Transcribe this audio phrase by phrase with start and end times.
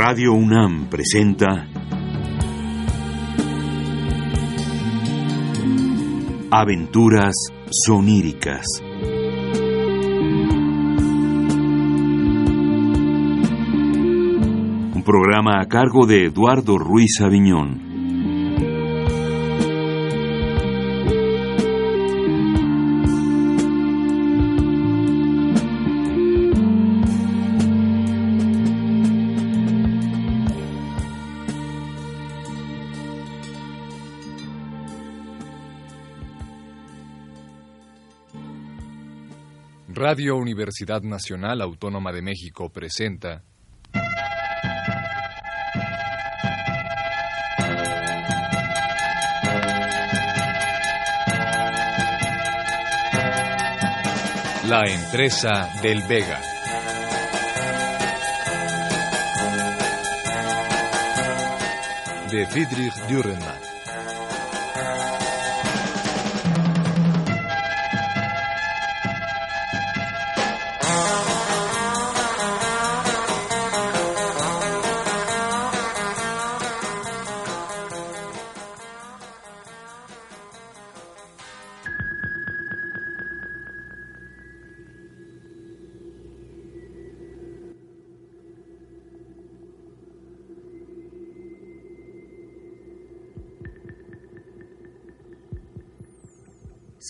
[0.00, 1.66] Radio UNAM presenta
[6.50, 7.34] Aventuras
[7.70, 8.87] soníricas.
[15.08, 17.80] Programa a cargo de Eduardo Ruiz Aviñón.
[39.86, 43.47] Radio Universidad Nacional Autónoma de México presenta
[54.68, 56.38] La empresa del Vega.
[62.30, 63.57] De Friedrich Dürrenmatt.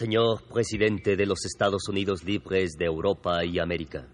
[0.09, 4.09] Señor presidente de los Estados Unidos Libres de Europa y América,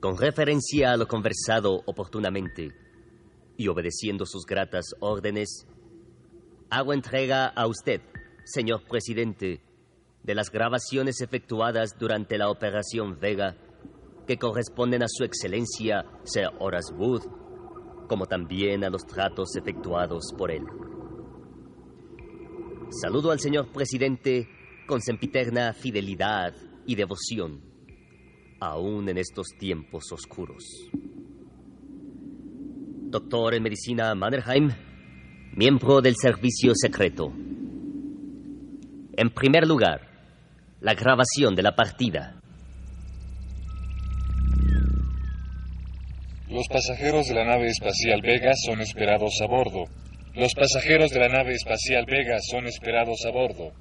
[0.00, 2.68] con referencia a lo conversado oportunamente
[3.56, 5.66] y obedeciendo sus gratas órdenes,
[6.68, 8.02] hago entrega a usted,
[8.44, 9.62] señor presidente,
[10.24, 13.56] de las grabaciones efectuadas durante la Operación Vega
[14.26, 17.22] que corresponden a su excelencia Sir Horace Wood,
[18.08, 20.66] como también a los tratos efectuados por él.
[22.90, 24.48] Saludo al señor presidente
[24.84, 26.52] con sempiterna fidelidad
[26.86, 27.60] y devoción,
[28.58, 30.64] aún en estos tiempos oscuros.
[33.10, 34.70] Doctor en medicina Mannerheim,
[35.54, 37.32] miembro del servicio secreto.
[39.16, 40.00] En primer lugar,
[40.80, 42.40] la grabación de la partida.
[46.48, 49.84] Los pasajeros de la nave espacial Vega son esperados a bordo.
[50.34, 53.72] Los pasajeros de la nave espacial Vega son esperados a bordo.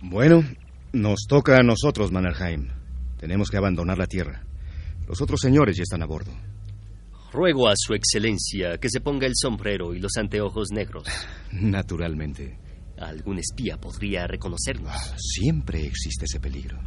[0.00, 0.42] Bueno,
[0.92, 2.68] nos toca a nosotros, Mannerheim.
[3.18, 4.44] Tenemos que abandonar la Tierra.
[5.06, 6.32] Los otros señores ya están a bordo.
[7.32, 11.04] Ruego a su excelencia que se ponga el sombrero y los anteojos negros.
[11.52, 12.58] Naturalmente.
[12.98, 14.94] Algún espía podría reconocernos.
[15.16, 16.78] Siempre existe ese peligro.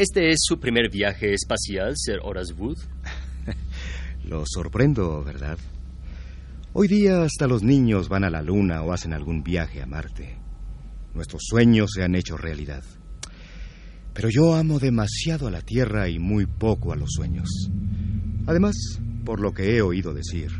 [0.00, 2.78] ¿Este es su primer viaje espacial, Sir Horace Wood?
[4.24, 5.58] Lo sorprendo, ¿verdad?
[6.72, 10.38] Hoy día hasta los niños van a la Luna o hacen algún viaje a Marte.
[11.12, 12.82] Nuestros sueños se han hecho realidad.
[14.14, 17.50] Pero yo amo demasiado a la Tierra y muy poco a los sueños.
[18.46, 18.76] Además,
[19.26, 20.50] por lo que he oído decir,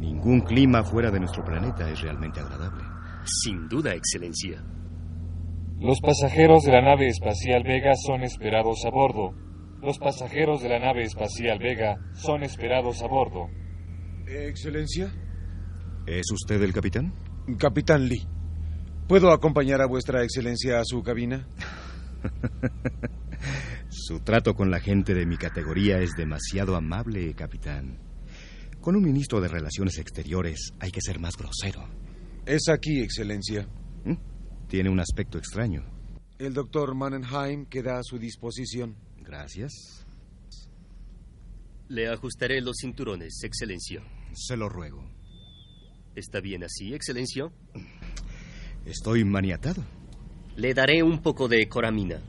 [0.00, 2.82] ningún clima fuera de nuestro planeta es realmente agradable.
[3.24, 4.64] Sin duda, excelencia.
[5.78, 9.34] Los pasajeros de la nave espacial Vega son esperados a bordo.
[9.82, 13.48] Los pasajeros de la nave espacial Vega son esperados a bordo.
[14.26, 15.12] Excelencia.
[16.06, 17.12] ¿Es usted el capitán?
[17.58, 18.26] Capitán Lee.
[19.08, 21.46] ¿Puedo acompañar a vuestra excelencia a su cabina?
[23.90, 27.98] su trato con la gente de mi categoría es demasiado amable, capitán.
[28.80, 31.86] Con un ministro de Relaciones Exteriores hay que ser más grosero.
[32.46, 33.66] Es aquí, excelencia.
[34.68, 35.84] Tiene un aspecto extraño.
[36.38, 38.96] El doctor Mannenheim queda a su disposición.
[39.18, 40.04] Gracias.
[41.88, 44.02] Le ajustaré los cinturones, excelencia.
[44.32, 45.04] Se lo ruego.
[46.14, 47.50] ¿Está bien así, excelencia?
[48.84, 49.82] Estoy maniatado.
[50.56, 52.20] Le daré un poco de coramina.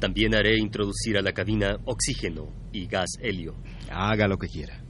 [0.00, 3.54] También haré introducir a la cabina oxígeno y gas helio.
[3.90, 4.82] Haga lo que quiera.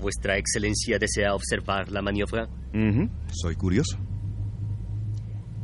[0.00, 2.48] ¿Vuestra excelencia desea observar la maniobra?
[2.74, 3.10] Uh -huh.
[3.30, 3.98] Soy curioso.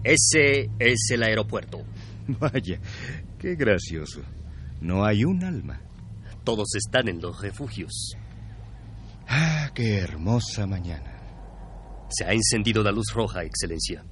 [0.08, 1.82] Ese es el aeropuerto.
[2.40, 2.80] Vaya,
[3.38, 4.20] qué gracioso.
[4.80, 5.80] No hay un alma.
[6.44, 8.16] Todos están en los refugios.
[9.28, 12.06] Ah, qué hermosa mañana.
[12.10, 14.04] Se ha encendido la luz roja, Excelencia.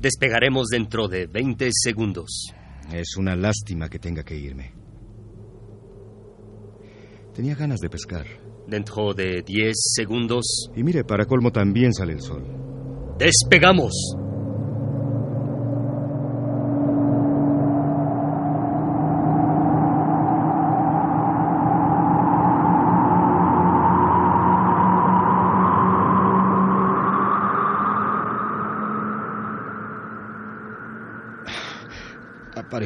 [0.00, 2.52] Despegaremos dentro de 20 segundos.
[2.92, 4.72] Es una lástima que tenga que irme.
[7.34, 8.26] Tenía ganas de pescar.
[8.66, 12.44] Dentro de 10 segundos, Y mire, para colmo también sale el sol.
[13.18, 13.92] despegamos.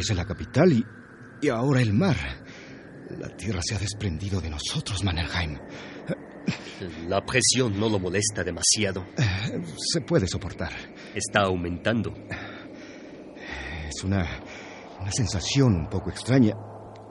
[0.02, 0.84] Aparece la capital y,
[1.42, 2.16] y ahora el mar.
[3.20, 5.56] La tierra se ha desprendido de nosotros, Mannerheim.
[7.06, 9.06] La presión no lo molesta demasiado.
[9.76, 10.72] Se puede soportar.
[11.14, 12.12] Está aumentando.
[13.88, 14.26] Es una,
[15.00, 16.56] una sensación un poco extraña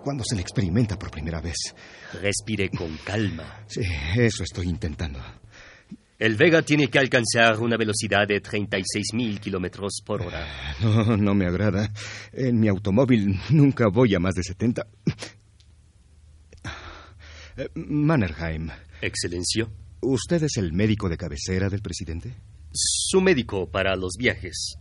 [0.03, 1.73] cuando se le experimenta por primera vez.
[2.21, 3.63] Respire con calma.
[3.67, 3.83] Sí,
[4.17, 5.19] eso estoy intentando.
[6.21, 10.45] El Vega tiene que alcanzar una velocidad de 36.000 kilómetros por hora.
[10.79, 11.91] No, no me agrada.
[12.31, 14.85] En mi automóvil nunca voy a más de 70.
[17.57, 18.69] Eh, Mannerheim,
[19.01, 19.67] Excelencia.
[20.01, 22.35] ¿usted es el médico de cabecera del presidente?
[22.71, 24.75] Su médico para los viajes.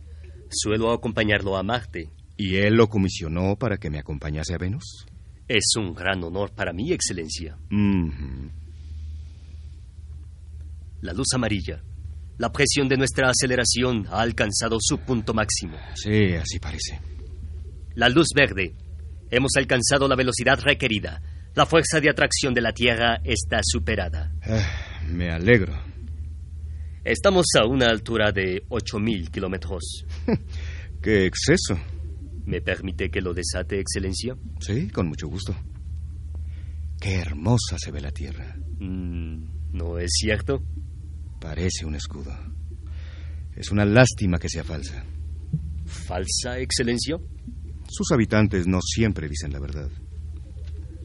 [0.51, 2.11] Suelo acompañarlo a Marte.
[2.37, 5.07] ¿Y él lo comisionó para que me acompañase a Venus?
[5.47, 7.57] Es un gran honor para mí, Excelencia.
[11.01, 11.83] La luz amarilla.
[12.37, 15.77] La presión de nuestra aceleración ha alcanzado su punto máximo.
[15.95, 16.99] Sí, así parece.
[17.95, 18.75] La luz verde.
[19.29, 21.21] Hemos alcanzado la velocidad requerida.
[21.55, 24.31] La fuerza de atracción de la Tierra está superada.
[24.43, 25.73] Ah, me alegro.
[27.03, 30.05] Estamos a una altura de 8.000 kilómetros.
[31.01, 31.79] ¡Qué exceso!
[32.45, 34.35] ¿Me permite que lo desate, Excelencia?
[34.59, 35.55] Sí, con mucho gusto.
[36.99, 38.55] Qué hermosa se ve la tierra.
[38.79, 40.63] Mm, ¿No es cierto?
[41.41, 42.31] Parece un escudo.
[43.55, 45.03] Es una lástima que sea falsa.
[45.87, 47.17] ¿Falsa, Excelencia?
[47.89, 49.89] Sus habitantes no siempre dicen la verdad.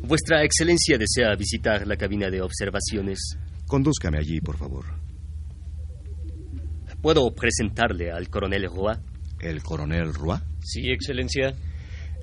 [0.02, 3.18] Vuestra Excelencia desea visitar la cabina de observaciones.
[3.66, 4.84] Condúzcame allí, por favor.
[7.00, 8.94] ¿Puedo presentarle al coronel Roy?
[9.40, 10.38] ¿El coronel Roy?
[10.60, 11.54] Sí, Excelencia.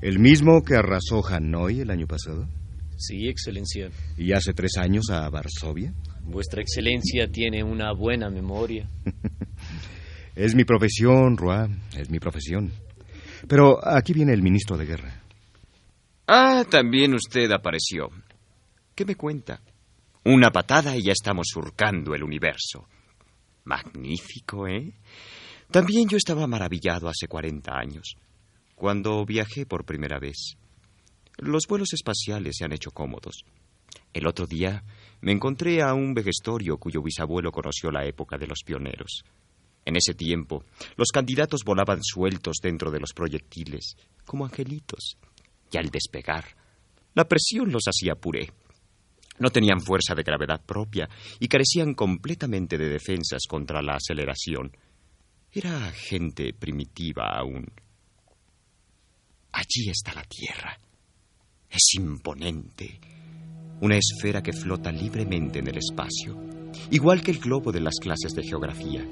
[0.02, 2.48] ¿El mismo que arrasó Hanoi el año pasado?
[2.96, 3.90] Sí, Excelencia.
[4.18, 5.94] ¿Y hace tres años a Varsovia?
[6.24, 8.90] Vuestra Excelencia tiene una buena memoria.
[10.36, 12.72] Es mi profesión, Roy, es mi profesión.
[13.48, 15.22] Pero aquí viene el ministro de guerra.
[16.26, 18.10] Ah, también usted apareció.
[18.96, 19.62] ¿Qué me cuenta?
[20.26, 22.88] Una patada y ya estamos surcando el universo.
[23.66, 24.94] Magnífico, ¿eh?
[25.70, 28.16] También yo estaba maravillado hace 40 años,
[28.74, 30.56] cuando viajé por primera vez.
[31.38, 33.44] Los vuelos espaciales se han hecho cómodos.
[34.14, 34.84] El otro día
[35.24, 39.24] me encontré a un vejestorio cuyo bisabuelo conoció la época de los pioneros.
[39.86, 40.66] En ese tiempo,
[40.98, 45.18] los candidatos volaban sueltos dentro de los proyectiles, como angelitos.
[45.72, 46.44] Y al despegar,
[47.14, 48.52] la presión los hacía puré.
[49.40, 51.08] No tenían fuerza de gravedad propia
[51.40, 54.76] y carecían completamente de defensas contra la aceleración.
[55.54, 57.72] Era gente primitiva aún.
[59.54, 60.78] Allí está la Tierra.
[61.70, 63.00] Es imponente.
[63.84, 66.40] Una esfera que flota libremente en el espacio,
[66.90, 69.06] igual que el globo de las clases de geografía.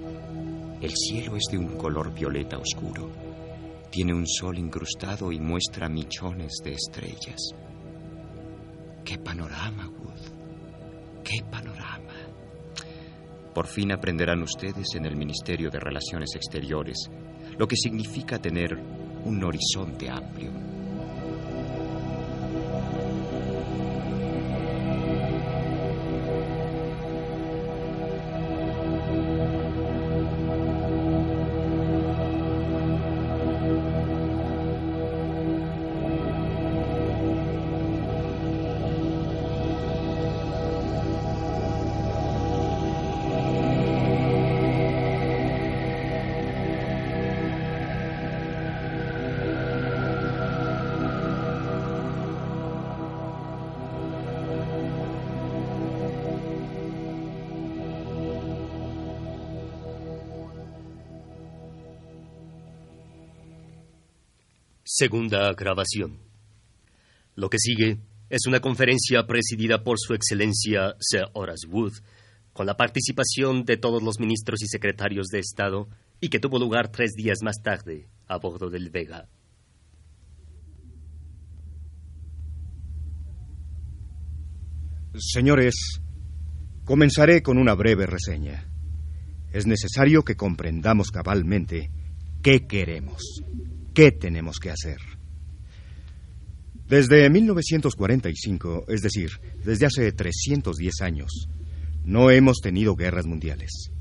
[0.80, 3.12] El cielo es de un color violeta oscuro.
[3.90, 7.50] Tiene un sol incrustado y muestra millones de estrellas.
[9.04, 11.22] ¡Qué panorama, Wood!
[11.22, 12.14] ¡Qué panorama!
[13.54, 17.12] Por fin aprenderán ustedes en el Ministerio de Relaciones Exteriores
[17.58, 18.78] lo que significa tener
[19.26, 20.81] un horizonte amplio.
[65.02, 66.20] Segunda grabación.
[67.34, 67.98] Lo que sigue
[68.30, 71.94] es una conferencia presidida por Su Excelencia Sir Horace Wood,
[72.54, 75.90] con la participación de todos los ministros y secretarios de Estado,
[76.20, 79.28] y que tuvo lugar tres días más tarde a bordo del Vega.
[85.18, 85.74] Señores,
[86.86, 88.70] comenzaré con una breve reseña.
[89.52, 91.90] Es necesario que comprendamos cabalmente
[92.44, 93.42] qué queremos,
[93.94, 94.98] qué tenemos que hacer.
[96.88, 99.30] Desde 1945, es decir,
[99.64, 101.48] desde hace 310 años,
[102.04, 103.92] no hemos tenido guerras mundiales.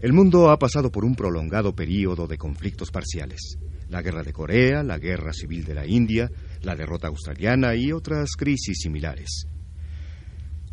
[0.00, 3.58] El mundo ha pasado por un prolongado período de conflictos parciales.
[3.88, 6.30] La guerra de Corea, la guerra civil de la India,
[6.62, 9.46] la derrota australiana y otras crisis similares.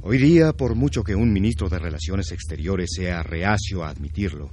[0.02, 4.52] Hoy día, por mucho que un ministro de Relaciones Exteriores sea reacio a admitirlo,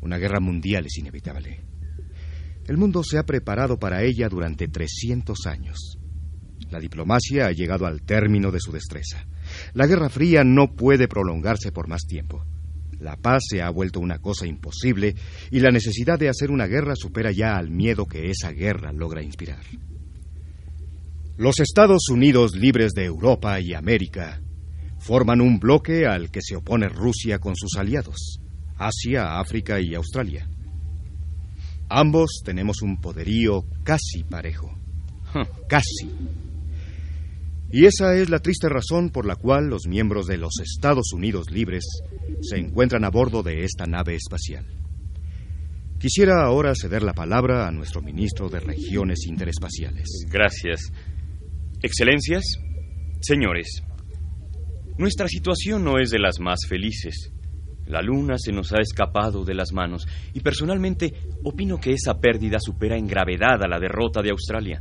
[0.00, 1.73] una guerra mundial es inevitable.
[2.66, 5.98] El mundo se ha preparado para ella durante 300 años.
[6.70, 9.26] La diplomacia ha llegado al término de su destreza.
[9.74, 12.44] La Guerra Fría no puede prolongarse por más tiempo.
[12.98, 15.14] La paz se ha vuelto una cosa imposible
[15.50, 19.22] y la necesidad de hacer una guerra supera ya al miedo que esa guerra logra
[19.22, 19.62] inspirar.
[21.36, 24.40] Los Estados Unidos libres de Europa y América
[25.00, 28.40] forman un bloque al que se opone Rusia con sus aliados,
[28.76, 30.48] Asia, África y Australia.
[31.88, 34.76] Ambos tenemos un poderío casi parejo.
[35.68, 36.10] Casi.
[37.70, 41.50] Y esa es la triste razón por la cual los miembros de los Estados Unidos
[41.50, 41.84] libres
[42.40, 44.64] se encuentran a bordo de esta nave espacial.
[45.98, 50.06] Quisiera ahora ceder la palabra a nuestro ministro de Regiones Interespaciales.
[50.30, 50.92] Gracias.
[51.82, 52.44] Excelencias,
[53.20, 53.82] señores,
[54.96, 57.33] nuestra situación no es de las más felices.
[57.86, 61.12] La luna se nos ha escapado de las manos y personalmente
[61.42, 64.80] opino que esa pérdida supera en gravedad a la derrota de Australia.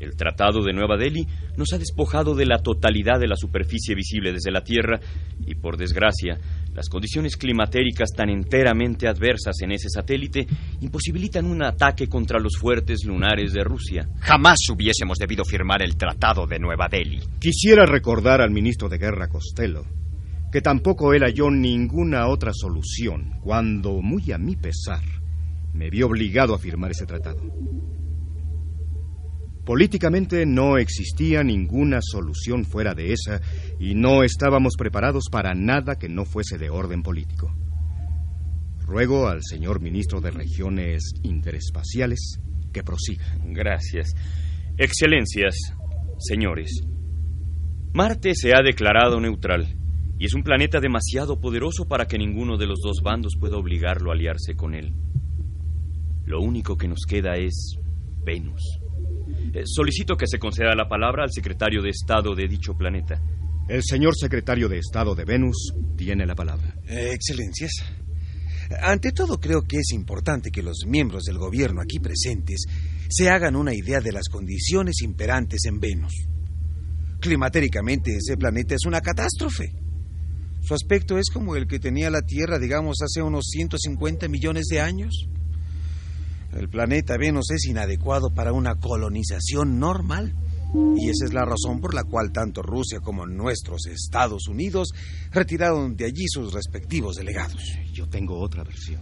[0.00, 4.32] El Tratado de Nueva Delhi nos ha despojado de la totalidad de la superficie visible
[4.32, 5.00] desde la Tierra
[5.44, 6.38] y, por desgracia,
[6.72, 10.46] las condiciones climatéricas tan enteramente adversas en ese satélite
[10.80, 14.08] imposibilitan un ataque contra los fuertes lunares de Rusia.
[14.20, 17.20] Jamás hubiésemos debido firmar el Tratado de Nueva Delhi.
[17.40, 19.84] Quisiera recordar al ministro de Guerra Costello
[20.50, 25.02] que tampoco él halló ninguna otra solución cuando, muy a mi pesar,
[25.74, 27.42] me vio obligado a firmar ese tratado.
[29.64, 33.42] Políticamente no existía ninguna solución fuera de esa
[33.78, 37.54] y no estábamos preparados para nada que no fuese de orden político.
[38.86, 42.40] Ruego al señor ministro de Regiones Interespaciales
[42.72, 43.26] que prosiga.
[43.44, 44.14] Gracias.
[44.78, 45.54] Excelencias,
[46.18, 46.70] señores.
[47.92, 49.76] Marte se ha declarado neutral
[50.18, 54.10] y es un planeta demasiado poderoso para que ninguno de los dos bandos pueda obligarlo
[54.10, 54.92] a aliarse con él.
[56.24, 57.76] Lo único que nos queda es
[58.24, 58.80] Venus.
[59.54, 63.22] Eh, solicito que se conceda la palabra al secretario de Estado de dicho planeta.
[63.68, 66.74] El señor secretario de Estado de Venus tiene la palabra.
[66.86, 67.72] Eh, excelencias,
[68.82, 72.64] ante todo creo que es importante que los miembros del gobierno aquí presentes
[73.08, 76.12] se hagan una idea de las condiciones imperantes en Venus.
[77.20, 79.72] Climatéricamente ese planeta es una catástrofe.
[80.60, 84.80] Su aspecto es como el que tenía la Tierra, digamos, hace unos 150 millones de
[84.80, 85.28] años.
[86.52, 90.34] El planeta Venus es inadecuado para una colonización normal.
[90.96, 94.90] Y esa es la razón por la cual tanto Rusia como nuestros Estados Unidos
[95.30, 97.62] retiraron de allí sus respectivos delegados.
[97.94, 99.00] Yo tengo otra versión.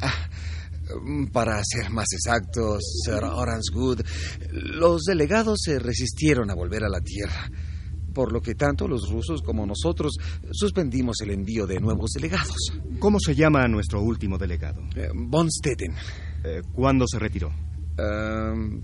[0.00, 0.28] Ah,
[1.32, 4.00] para ser más exactos, Sir Orange Good,
[4.52, 7.50] los delegados se resistieron a volver a la Tierra,
[8.16, 10.16] por lo que tanto los rusos como nosotros
[10.50, 12.56] suspendimos el envío de nuevos delegados.
[12.98, 14.80] ¿Cómo se llama nuestro último delegado?
[14.96, 15.92] Eh, von Stetten.
[16.42, 17.52] Eh, ¿Cuándo se retiró?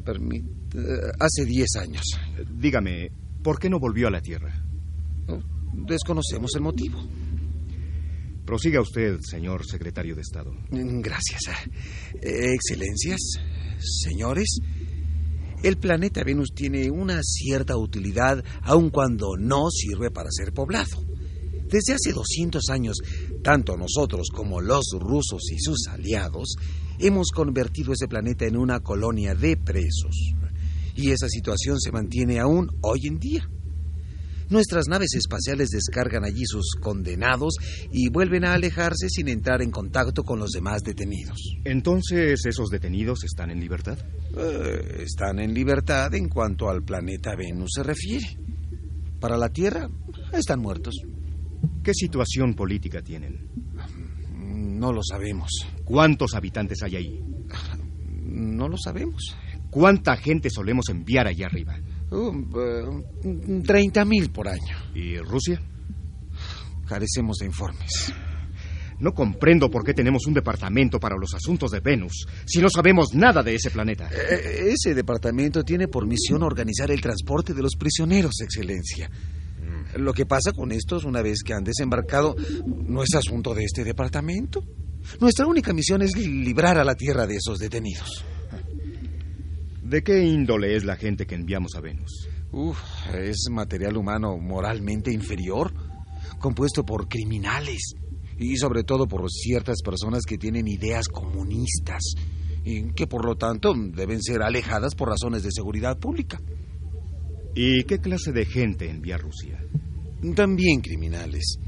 [0.05, 0.79] Permite,
[1.19, 2.03] hace 10 años.
[2.47, 3.11] Dígame,
[3.43, 4.53] ¿por qué no volvió a la Tierra?
[5.73, 7.03] Desconocemos el motivo.
[8.45, 10.53] Prosiga usted, señor secretario de Estado.
[10.71, 11.41] Gracias.
[12.21, 13.21] Eh, excelencias,
[13.79, 14.59] señores,
[15.63, 21.05] el planeta Venus tiene una cierta utilidad aun cuando no sirve para ser poblado.
[21.69, 22.99] Desde hace 200 años,
[23.43, 26.57] tanto nosotros como los rusos y sus aliados
[26.99, 30.35] hemos convertido ese planeta en una colonia de presos.
[30.95, 33.49] Y esa situación se mantiene aún hoy en día.
[34.53, 37.55] Nuestras naves espaciales descargan allí sus condenados
[37.91, 41.57] y vuelven a alejarse sin entrar en contacto con los demás detenidos.
[41.65, 43.97] Entonces, ¿esos detenidos están en libertad?
[44.37, 48.27] Eh, están en libertad en cuanto al planeta Venus se refiere.
[49.19, 49.89] Para la Tierra,
[50.35, 50.97] están muertos.
[51.83, 53.49] ¿Qué situación política tienen?
[54.35, 55.51] No lo sabemos.
[55.83, 57.21] ¿Cuántos habitantes hay ahí?
[58.27, 59.35] No lo sabemos.
[59.71, 61.75] ¿Cuánta gente solemos enviar allá arriba?
[63.65, 64.77] Treinta mil por año.
[64.95, 65.61] ¿Y Rusia?
[66.87, 68.13] Carecemos de informes.
[68.99, 73.15] No comprendo por qué tenemos un departamento para los asuntos de Venus si no sabemos
[73.15, 74.09] nada de ese planeta.
[74.13, 79.11] Eh, ese departamento tiene por misión organizar el transporte de los prisioneros, Excelencia.
[79.97, 82.37] Lo que pasa con estos una vez que han desembarcado
[82.87, 84.65] no es asunto de este departamento.
[85.21, 88.25] Nuestra única misión es librar a la Tierra de esos detenidos.
[89.93, 92.27] ¿De qué índole es la gente que enviamos a Venus?
[92.51, 92.79] Uf,
[93.15, 95.71] es material humano moralmente inferior,
[96.39, 97.97] compuesto por criminales
[98.39, 102.15] y sobre todo por ciertas personas que tienen ideas comunistas
[102.65, 106.41] y que por lo tanto deben ser alejadas por razones de seguridad pública.
[107.55, 109.63] ¿Y qué clase de gente envía Rusia?
[110.35, 111.59] También criminales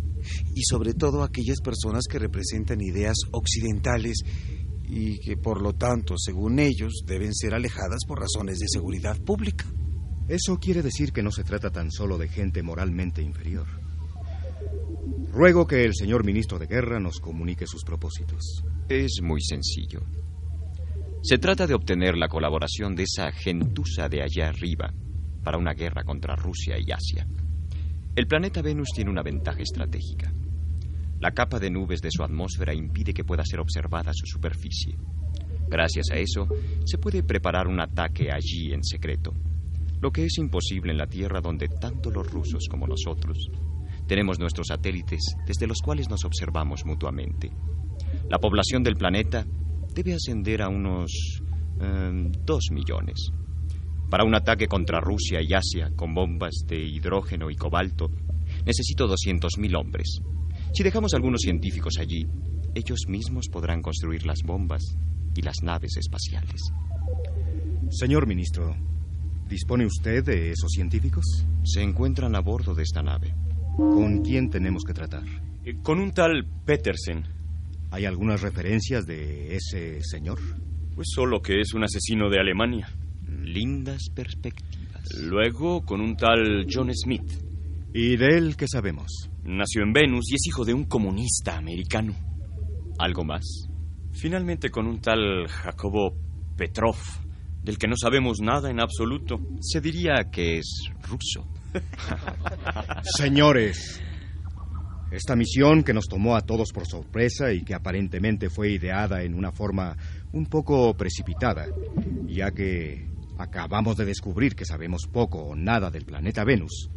[0.55, 4.23] y sobre todo aquellas personas que representan ideas occidentales
[4.87, 9.65] y que por lo tanto, según ellos, deben ser alejadas por razones de seguridad pública.
[10.29, 13.67] Eso quiere decir que no se trata tan solo de gente moralmente inferior.
[15.33, 18.65] Ruego que el señor ministro de Guerra nos comunique sus propósitos.
[18.89, 20.03] Es muy sencillo.
[21.23, 24.93] Se trata de obtener la colaboración de esa gentuza de allá arriba
[25.43, 27.27] para una guerra contra Rusia y Asia.
[28.15, 30.33] El planeta Venus tiene una ventaja estratégica.
[31.21, 34.97] La capa de nubes de su atmósfera impide que pueda ser observada su superficie.
[35.69, 36.47] Gracias a eso,
[36.85, 39.33] se puede preparar un ataque allí en secreto,
[40.01, 43.51] lo que es imposible en la Tierra donde tanto los rusos como nosotros
[44.07, 47.51] tenemos nuestros satélites desde los cuales nos observamos mutuamente.
[48.29, 49.47] La población del planeta
[49.95, 51.41] debe ascender a unos
[51.81, 53.31] eh, dos millones.
[54.11, 58.11] Para un ataque contra Rusia y Asia con bombas de hidrógeno y cobalto,
[58.65, 60.21] necesito 200.000 hombres.
[60.75, 62.27] Si dejamos algunos científicos allí,
[62.75, 64.83] ellos mismos podrán construir las bombas
[65.37, 66.61] y las naves espaciales.
[67.91, 68.75] Señor ministro,
[69.49, 71.25] ¿dispone usted de esos científicos?
[71.63, 73.33] Se encuentran a bordo de esta nave.
[73.77, 75.23] ¿Con quién tenemos que tratar?
[75.65, 77.23] Eh, Con un tal Petersen.
[77.93, 80.41] ¿Hay algunas referencias de ese señor?
[80.97, 82.89] Pues solo que es un asesino de Alemania.
[83.45, 85.05] Lindas perspectivas.
[85.23, 87.31] Luego con un tal John Smith.
[87.93, 89.31] ¿Y de él qué sabemos?
[89.45, 92.15] Nació en Venus y es hijo de un comunista americano.
[92.99, 93.69] ¿Algo más?
[94.13, 96.17] Finalmente con un tal Jacobo
[96.57, 96.97] Petrov,
[97.63, 99.41] del que no sabemos nada en absoluto.
[99.61, 101.47] Se diría que es ruso.
[103.03, 104.03] Señores,
[105.11, 109.35] esta misión que nos tomó a todos por sorpresa y que aparentemente fue ideada en
[109.35, 109.97] una forma
[110.33, 111.67] un poco precipitada,
[112.27, 116.91] ya que acabamos de descubrir que sabemos poco o nada del planeta Venus,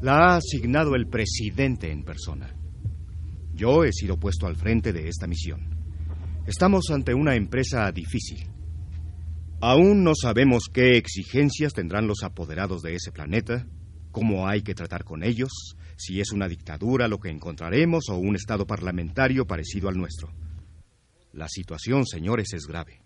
[0.00, 2.54] la ha asignado el presidente en persona.
[3.54, 5.74] Yo he sido puesto al frente de esta misión.
[6.46, 8.46] Estamos ante una empresa difícil.
[9.60, 13.66] Aún no sabemos qué exigencias tendrán los apoderados de ese planeta,
[14.10, 18.36] cómo hay que tratar con ellos, si es una dictadura lo que encontraremos o un
[18.36, 20.30] estado parlamentario parecido al nuestro.
[21.32, 23.00] La situación, señores, es grave.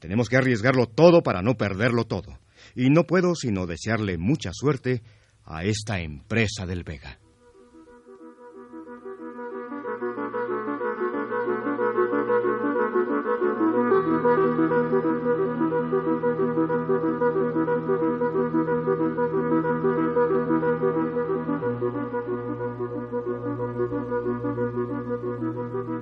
[0.00, 2.40] Tenemos que arriesgarlo todo para no perderlo todo.
[2.74, 5.02] Y no puedo sino desearle mucha suerte
[5.50, 7.18] a esta empresa del Vega.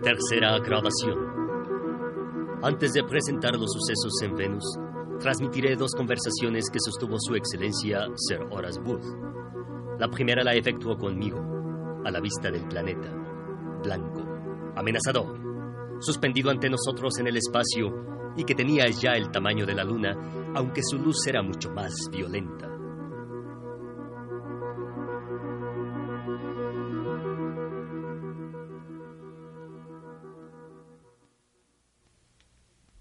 [0.03, 1.19] Tercera grabación.
[2.63, 4.79] Antes de presentar los sucesos en Venus,
[5.21, 9.38] transmitiré dos conversaciones que sostuvo Su Excelencia Sir Horace Booth.
[9.99, 13.13] La primera la efectuó conmigo, a la vista del planeta,
[13.83, 14.23] blanco,
[14.77, 19.83] amenazador, suspendido ante nosotros en el espacio y que tenía ya el tamaño de la
[19.83, 20.15] luna,
[20.55, 22.69] aunque su luz era mucho más violenta.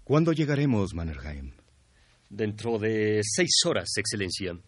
[0.02, 1.52] ¿Cuándo llegaremos, Mannerheim?
[2.28, 4.58] Dentro de seis horas, Excelencia.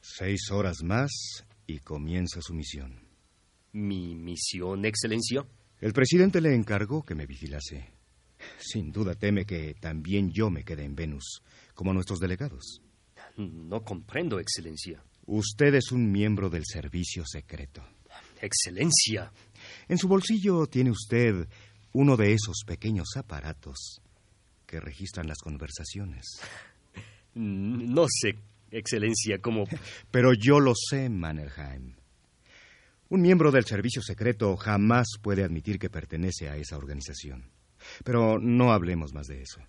[0.00, 3.00] Seis horas más y comienza su misión.
[3.72, 5.46] ¿Mi misión, Excelencia?
[5.80, 7.92] El presidente le encargó que me vigilase.
[8.58, 11.42] Sin duda teme que también yo me quede en Venus,
[11.74, 12.80] como nuestros delegados.
[13.36, 15.02] No comprendo, Excelencia.
[15.26, 17.82] Usted es un miembro del servicio secreto.
[18.40, 19.32] Excelencia.
[19.88, 21.48] En su bolsillo tiene usted
[21.92, 24.00] uno de esos pequeños aparatos
[24.66, 26.24] que registran las conversaciones.
[27.34, 28.36] No sé,
[28.72, 29.64] Excelencia, cómo...
[30.10, 31.94] Pero yo lo sé, Mannerheim.
[33.08, 37.50] Un miembro del servicio secreto jamás puede admitir que pertenece a esa organización.
[38.04, 39.60] Pero no hablemos más de eso.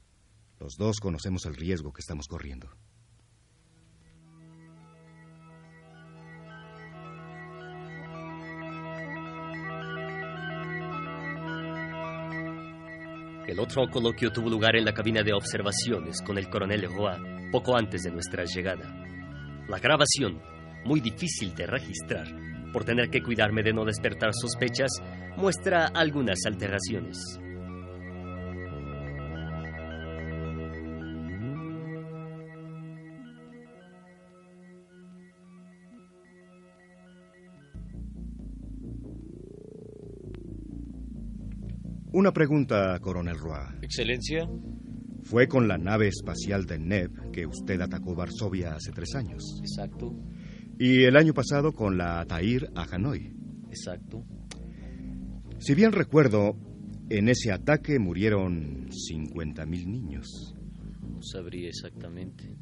[0.59, 2.69] Los dos conocemos el riesgo que estamos corriendo.
[13.53, 17.77] El otro coloquio tuvo lugar en la cabina de observaciones con el coronel Roy poco
[17.77, 18.91] antes de nuestra llegada.
[19.69, 20.41] La grabación,
[20.85, 22.25] muy difícil de registrar,
[22.73, 24.89] por tener que cuidarme de no despertar sospechas,
[25.37, 27.39] muestra algunas alteraciones.
[42.13, 43.79] Una pregunta, coronel Roy.
[43.81, 44.47] Excelencia.
[45.23, 49.59] Fue con la nave espacial de NEP que usted atacó Varsovia hace tres años.
[49.61, 50.15] Exacto.
[50.77, 53.33] Y el año pasado con la Atair a Hanoi.
[53.69, 54.23] Exacto.
[55.57, 56.55] Si bien recuerdo,
[57.09, 60.55] en ese ataque murieron 50.000 niños.
[61.01, 62.55] No sabría exactamente.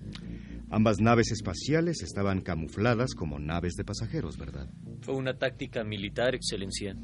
[0.69, 4.69] Ambas naves espaciales estaban camufladas como naves de pasajeros, ¿verdad?
[5.01, 6.95] Fue una táctica militar, Excelencia.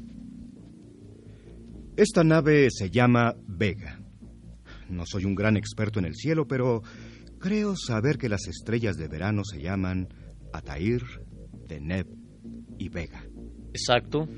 [1.98, 4.00] Esta nave se llama Vega.
[4.88, 6.80] No soy un gran experto en el cielo, pero
[7.40, 10.06] creo saber que las estrellas de verano se llaman
[10.52, 11.02] Atair,
[11.66, 12.06] Deneb
[12.78, 13.24] y Vega.
[13.70, 14.28] Exacto.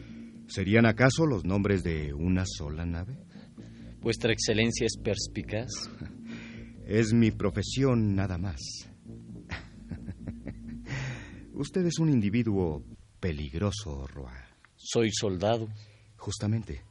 [0.48, 3.18] ¿Serían acaso los nombres de una sola nave?
[4.00, 5.68] Vuestra Excelencia es perspicaz.
[6.86, 8.58] Es mi profesión nada más.
[11.52, 12.82] Usted es un individuo
[13.20, 14.48] peligroso, Roa.
[14.74, 15.68] Soy soldado.
[16.16, 16.89] Justamente.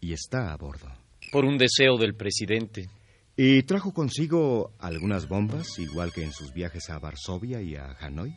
[0.00, 0.88] Y está a bordo.
[1.30, 2.88] Por un deseo del presidente.
[3.36, 8.34] ¿Y trajo consigo algunas bombas, igual que en sus viajes a Varsovia y a Hanoi?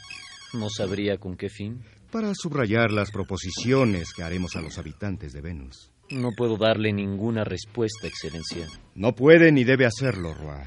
[0.54, 1.84] No sabría con qué fin.
[2.12, 5.91] Para subrayar las proposiciones que haremos a los habitantes de Venus.
[6.10, 8.67] No puedo darle ninguna respuesta, Excelencia.
[8.93, 10.63] No puede ni debe hacerlo, Roa.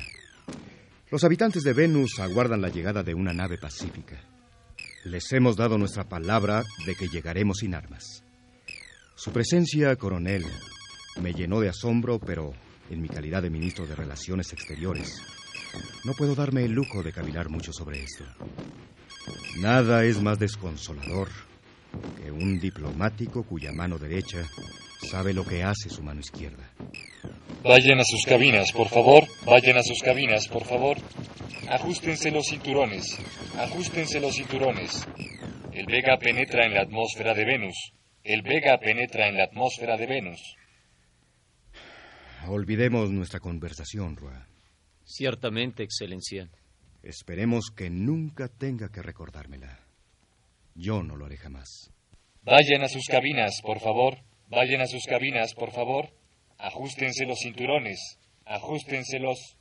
[1.11, 4.21] Los habitantes de Venus aguardan la llegada de una nave pacífica.
[5.05, 8.25] Les hemos dado nuestra palabra de que llegaremos sin armas.
[9.15, 10.45] Su presencia, coronel,
[11.21, 12.53] me llenó de asombro, pero
[12.91, 15.23] en mi calidad de ministro de Relaciones Exteriores,
[16.05, 18.25] no puedo darme el lujo de cavilar mucho sobre esto.
[19.59, 21.29] Nada es más desconsolador
[22.23, 24.45] que un diplomático cuya mano derecha
[25.11, 26.71] sabe lo que hace su mano izquierda.
[27.63, 29.25] Vayan a sus cabinas, por favor.
[29.45, 30.99] Vayan a sus cabinas, por favor.
[31.69, 33.19] Ajustense los cinturones.
[33.59, 35.07] Ajustense los cinturones.
[35.73, 37.93] El Vega penetra en la atmósfera de Venus.
[38.23, 40.57] El Vega penetra en la atmósfera de Venus.
[42.49, 44.47] Olvidemos nuestra conversación, Rua.
[45.05, 46.49] Ciertamente, Excelencia.
[47.03, 49.81] Esperemos que nunca tenga que recordármela.
[50.75, 51.91] Yo no lo haré jamás.
[52.43, 54.19] Vayan a sus cabinas, por favor.
[54.49, 56.11] Vayan a sus cabinas, por favor.
[56.59, 58.19] Ajustense los cinturones.
[58.45, 59.57] Ajustenselos.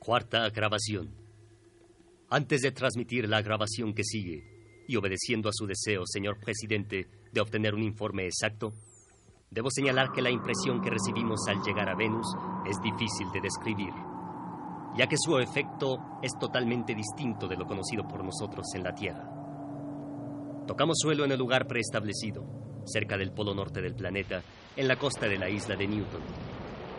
[0.00, 1.14] Cuarta grabación.
[2.28, 4.42] Antes de transmitir la grabación que sigue,
[4.88, 8.72] y obedeciendo a su deseo, señor presidente, de obtener un informe exacto,
[9.50, 12.26] debo señalar que la impresión que recibimos al llegar a Venus
[12.68, 13.92] es difícil de describir,
[14.96, 19.28] ya que su efecto es totalmente distinto de lo conocido por nosotros en la Tierra.
[20.66, 22.44] Tocamos suelo en el lugar preestablecido,
[22.86, 24.42] cerca del polo norte del planeta,
[24.76, 26.22] en la costa de la isla de Newton.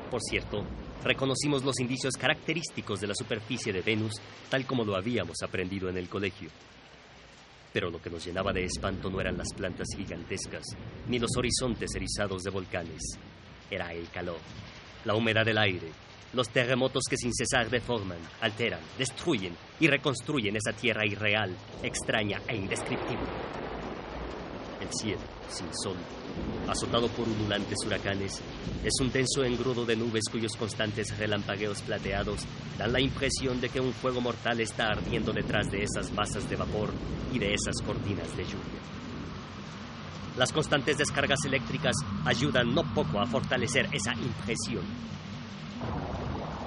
[0.09, 0.63] Por cierto,
[1.03, 4.13] reconocimos los indicios característicos de la superficie de Venus,
[4.49, 6.49] tal como lo habíamos aprendido en el colegio.
[7.73, 10.63] Pero lo que nos llenaba de espanto no eran las plantas gigantescas,
[11.07, 13.01] ni los horizontes erizados de volcanes.
[13.69, 14.39] Era el calor,
[15.05, 15.87] la humedad del aire,
[16.33, 22.55] los terremotos que sin cesar deforman, alteran, destruyen y reconstruyen esa tierra irreal, extraña e
[22.55, 23.27] indescriptible.
[24.81, 25.95] El cielo, sin sol,
[26.67, 28.41] azotado por ululantes huracanes,
[28.83, 32.41] es un denso engrudo de nubes cuyos constantes relampagueos plateados
[32.79, 36.55] dan la impresión de que un fuego mortal está ardiendo detrás de esas masas de
[36.55, 36.91] vapor
[37.31, 38.81] y de esas cortinas de lluvia.
[40.37, 44.83] Las constantes descargas eléctricas ayudan no poco a fortalecer esa impresión.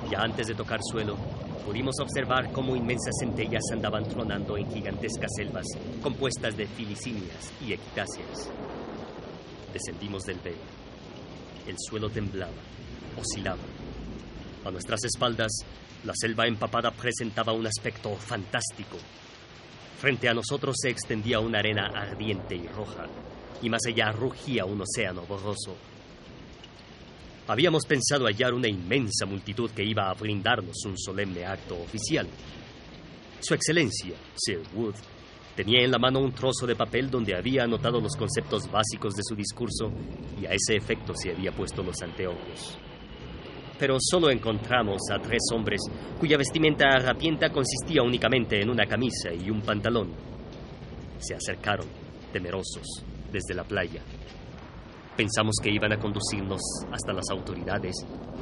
[0.08, 1.16] Ya antes de tocar suelo,
[1.64, 5.64] pudimos observar cómo inmensas centellas andaban tronando en gigantescas selvas
[6.02, 8.50] compuestas de filicinias y ectáceas.
[9.72, 10.56] Descendimos del velo.
[11.66, 12.52] El suelo temblaba,
[13.18, 13.62] oscilaba.
[14.64, 15.50] A nuestras espaldas,
[16.04, 18.98] la selva empapada presentaba un aspecto fantástico.
[19.98, 23.06] Frente a nosotros se extendía una arena ardiente y roja,
[23.62, 25.76] y más allá rugía un océano borroso.
[27.46, 32.26] Habíamos pensado hallar una inmensa multitud que iba a brindarnos un solemne acto oficial.
[33.40, 34.94] Su Excelencia, Sir Wood,
[35.54, 39.22] tenía en la mano un trozo de papel donde había anotado los conceptos básicos de
[39.22, 39.92] su discurso
[40.40, 42.78] y a ese efecto se había puesto los anteojos.
[43.78, 45.82] Pero solo encontramos a tres hombres
[46.18, 50.14] cuya vestimenta harapienta consistía únicamente en una camisa y un pantalón.
[51.18, 51.88] Se acercaron,
[52.32, 54.00] temerosos, desde la playa.
[55.16, 57.94] Pensamos que iban a conducirnos hasta las autoridades,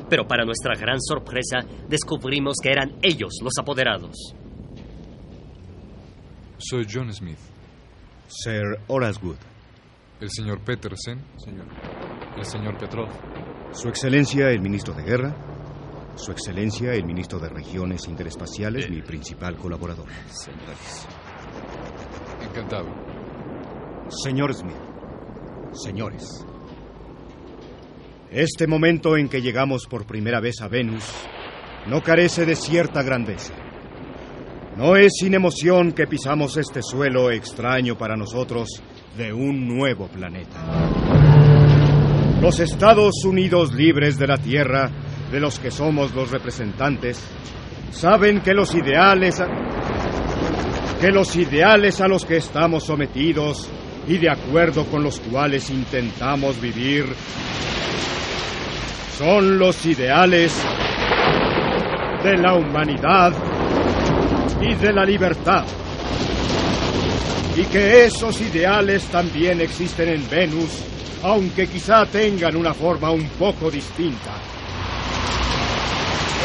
[0.09, 1.59] pero para nuestra gran sorpresa
[1.89, 4.35] descubrimos que eran ellos los apoderados.
[6.59, 7.39] Soy John Smith.
[8.29, 9.37] Sir Horace Wood.
[10.21, 11.67] El señor Petersen, señor.
[12.37, 13.09] El señor Petrov.
[13.73, 15.35] Su Excelencia el Ministro de Guerra.
[16.15, 20.07] Su Excelencia el Ministro de Regiones Interespaciales, mi principal colaborador.
[20.31, 21.07] Señores.
[22.41, 22.89] Encantado.
[24.09, 24.77] Señor Smith,
[25.73, 26.47] señores,
[28.33, 31.05] este momento en que llegamos por primera vez a Venus
[31.87, 33.53] no carece de cierta grandeza.
[34.77, 38.83] No es sin emoción que pisamos este suelo extraño para nosotros
[39.18, 40.59] de un nuevo planeta.
[42.40, 44.90] Los Estados Unidos libres de la Tierra,
[45.31, 47.23] de los que somos los representantes,
[47.90, 49.47] saben que los ideales a,
[51.01, 53.71] que los ideales a los que estamos sometidos
[54.07, 57.07] y de acuerdo con los cuales intentamos vivir
[59.17, 60.53] son los ideales
[62.23, 63.33] de la humanidad
[64.61, 65.65] y de la libertad.
[67.57, 70.71] Y que esos ideales también existen en Venus,
[71.23, 74.33] aunque quizá tengan una forma un poco distinta.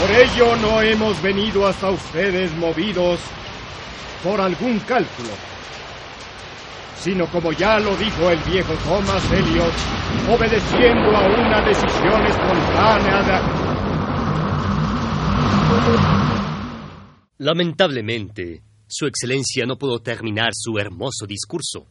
[0.02, 3.20] Por ello no hemos venido hasta ustedes movidos
[4.24, 5.30] por algún cálculo,
[7.08, 9.72] sino como ya lo dijo el viejo Thomas Eliot,
[10.30, 13.40] obedeciendo a una decisión espontánea de...
[17.38, 21.88] Lamentablemente, Su Excelencia no pudo terminar su hermoso discurso.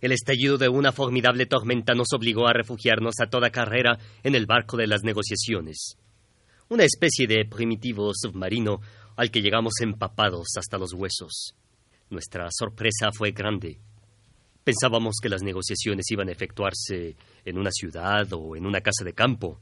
[0.00, 4.46] El estallido de una formidable tormenta nos obligó a refugiarnos a toda carrera en el
[4.46, 5.98] barco de las negociaciones,
[6.68, 8.80] una especie de primitivo submarino
[9.14, 11.54] al que llegamos empapados hasta los huesos.
[12.10, 13.78] Nuestra sorpresa fue grande.
[14.66, 19.12] Pensábamos que las negociaciones iban a efectuarse en una ciudad o en una casa de
[19.12, 19.60] campo.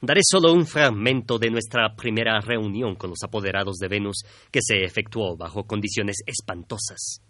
[0.00, 4.82] Daré solo un fragmento de nuestra primera reunión con los apoderados de Venus que se
[4.82, 7.20] efectuó bajo condiciones espantosas.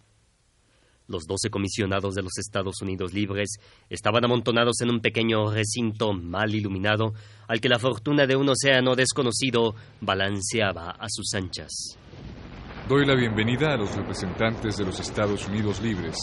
[1.08, 3.56] Los doce comisionados de los Estados Unidos libres
[3.90, 7.12] estaban amontonados en un pequeño recinto mal iluminado
[7.48, 11.98] al que la fortuna de un océano desconocido balanceaba a sus anchas.
[12.88, 16.14] Doy la bienvenida a los representantes de los Estados Unidos libres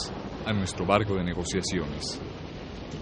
[0.45, 2.19] a nuestro barco de negociaciones.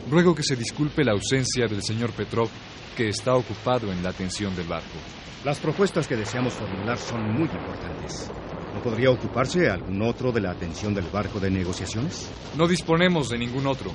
[0.10, 2.50] Ruego que se disculpe la ausencia del señor Petrov,
[2.96, 4.98] que está ocupado en la atención del barco.
[5.44, 8.32] Las propuestas que deseamos formular son muy importantes.
[8.74, 12.30] ¿No podría ocuparse algún otro de la atención del barco de negociaciones?
[12.58, 13.92] No disponemos de ningún otro.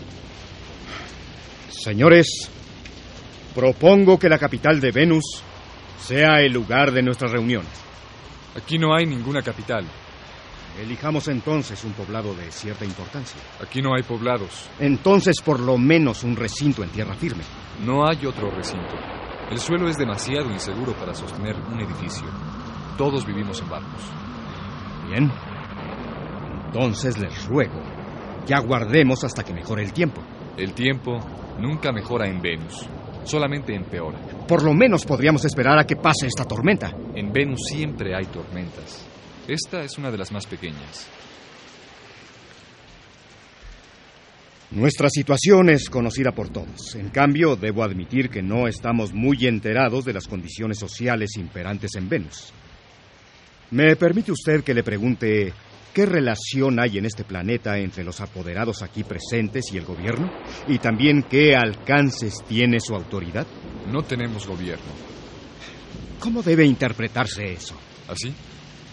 [1.71, 2.51] Señores,
[3.55, 5.43] propongo que la capital de Venus
[6.01, 7.71] sea el lugar de nuestras reuniones.
[8.57, 9.85] Aquí no hay ninguna capital.
[10.79, 13.41] Elijamos entonces un poblado de cierta importancia.
[13.61, 14.71] Aquí no hay poblados.
[14.79, 17.43] Entonces, por lo menos un recinto en tierra firme.
[17.85, 18.95] No hay otro recinto.
[19.51, 22.27] El suelo es demasiado inseguro para sostener un edificio.
[22.97, 24.03] Todos vivimos en barcos.
[25.09, 25.33] Bien.
[26.67, 27.83] Entonces les ruego
[28.47, 30.23] que aguardemos hasta que mejore el tiempo.
[30.57, 31.19] El tiempo
[31.59, 32.89] nunca mejora en Venus,
[33.25, 34.19] solamente empeora.
[34.47, 36.95] Por lo menos podríamos esperar a que pase esta tormenta.
[37.15, 39.18] En Venus siempre hay tormentas.
[39.49, 41.09] Esta es una de las más pequeñas.
[44.73, 46.95] Nuestra situación es conocida por todos.
[46.95, 52.11] En cambio, debo admitir que no estamos muy enterados de las condiciones sociales imperantes en
[52.11, 52.53] Venus.
[53.71, 55.55] ¿Me permite usted que le pregunte
[55.95, 60.31] qué relación hay en este planeta entre los apoderados aquí presentes y el gobierno?
[60.67, 63.47] Y también qué alcances tiene su autoridad.
[63.91, 64.93] No tenemos gobierno.
[66.21, 67.75] ¿Cómo debe interpretarse eso?
[68.07, 68.35] ¿Así?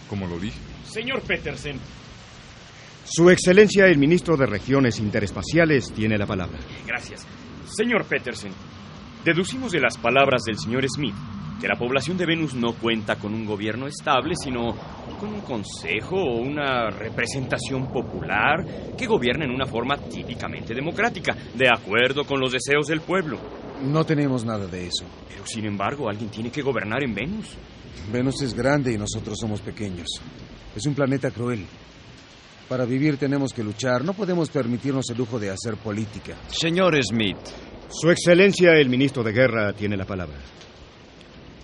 [0.08, 0.58] Como lo dije.
[0.84, 1.78] Señor Petersen.
[3.04, 6.58] Su Excelencia, el ministro de Regiones Interespaciales, tiene la palabra.
[6.86, 7.26] Gracias.
[7.66, 8.52] Señor Petersen,
[9.24, 11.14] deducimos de las palabras del señor Smith
[11.60, 14.74] que la población de Venus no cuenta con un gobierno estable, sino
[15.18, 21.68] con un consejo o una representación popular que gobierna en una forma típicamente democrática, de
[21.68, 23.38] acuerdo con los deseos del pueblo.
[23.82, 25.06] No tenemos nada de eso.
[25.28, 27.56] Pero sin embargo, alguien tiene que gobernar en Venus.
[28.12, 30.06] Venus es grande y nosotros somos pequeños.
[30.74, 31.64] Es un planeta cruel.
[32.68, 34.04] Para vivir tenemos que luchar.
[34.04, 36.36] No podemos permitirnos el lujo de hacer política.
[36.48, 37.38] Señor Smith,
[37.88, 40.36] Su Excelencia, el ministro de Guerra, tiene la palabra.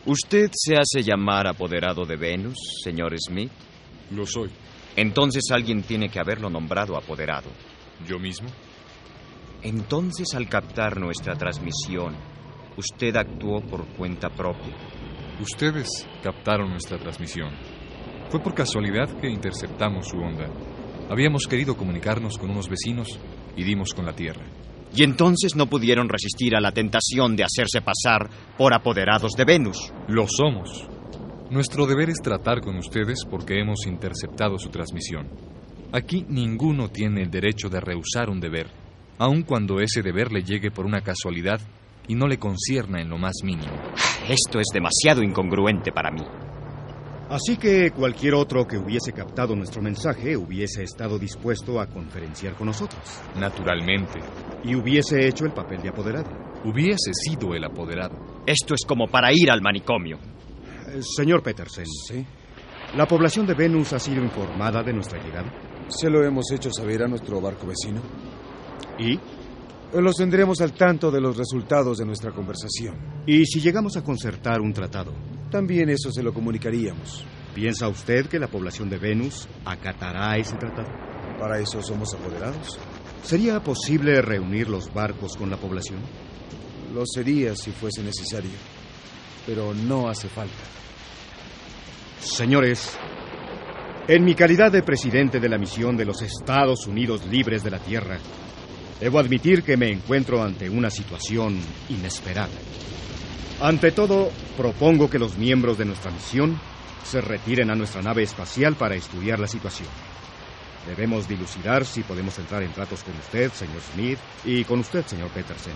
[0.06, 3.50] ¿usted se hace llamar apoderado de Venus, señor Smith?
[4.10, 4.50] Lo soy.
[4.96, 7.50] Entonces alguien tiene que haberlo nombrado apoderado.
[8.06, 8.48] ¿Yo mismo?
[9.62, 12.14] Entonces, al captar nuestra transmisión,
[12.76, 14.74] usted actuó por cuenta propia.
[15.40, 15.88] Ustedes
[16.22, 17.50] captaron nuestra transmisión.
[18.30, 20.46] Fue por casualidad que interceptamos su onda.
[21.10, 23.18] Habíamos querido comunicarnos con unos vecinos
[23.56, 24.44] y dimos con la Tierra.
[24.94, 29.92] Y entonces no pudieron resistir a la tentación de hacerse pasar por apoderados de Venus.
[30.06, 30.86] Lo somos.
[31.50, 35.28] Nuestro deber es tratar con ustedes porque hemos interceptado su transmisión.
[35.92, 38.68] Aquí ninguno tiene el derecho de rehusar un deber,
[39.18, 41.60] aun cuando ese deber le llegue por una casualidad
[42.08, 43.72] y no le concierna en lo más mínimo.
[44.28, 46.22] Esto es demasiado incongruente para mí.
[47.28, 52.66] Así que cualquier otro que hubiese captado nuestro mensaje hubiese estado dispuesto a conferenciar con
[52.66, 53.00] nosotros.
[53.36, 54.20] Naturalmente.
[54.62, 56.30] Y hubiese hecho el papel de apoderado.
[56.64, 58.42] Hubiese sido el apoderado.
[58.46, 60.18] Esto es como para ir al manicomio.
[60.88, 61.86] Eh, señor Petersen.
[61.86, 62.24] Sí.
[62.96, 65.50] ¿La población de Venus ha sido informada de nuestra llegada?
[65.88, 68.02] Se lo hemos hecho saber a nuestro barco vecino.
[68.98, 69.18] ¿Y?
[70.00, 72.96] Los tendremos al tanto de los resultados de nuestra conversación.
[73.26, 75.12] ¿Y si llegamos a concertar un tratado?
[75.50, 77.26] También eso se lo comunicaríamos.
[77.54, 80.88] ¿Piensa usted que la población de Venus acatará ese tratado?
[81.38, 82.78] ¿Para eso somos apoderados?
[83.22, 86.00] ¿Sería posible reunir los barcos con la población?
[86.94, 88.50] Lo sería si fuese necesario,
[89.46, 90.54] pero no hace falta.
[92.18, 92.96] Señores,
[94.08, 97.78] en mi calidad de presidente de la misión de los Estados Unidos Libres de la
[97.78, 98.18] Tierra,
[99.02, 102.54] debo admitir que me encuentro ante una situación inesperada.
[103.60, 106.56] Ante todo, propongo que los miembros de nuestra misión
[107.02, 109.88] se retiren a nuestra nave espacial para estudiar la situación.
[110.86, 115.30] Debemos dilucidar si podemos entrar en tratos con usted, señor Smith, y con usted, señor
[115.30, 115.74] Peterson,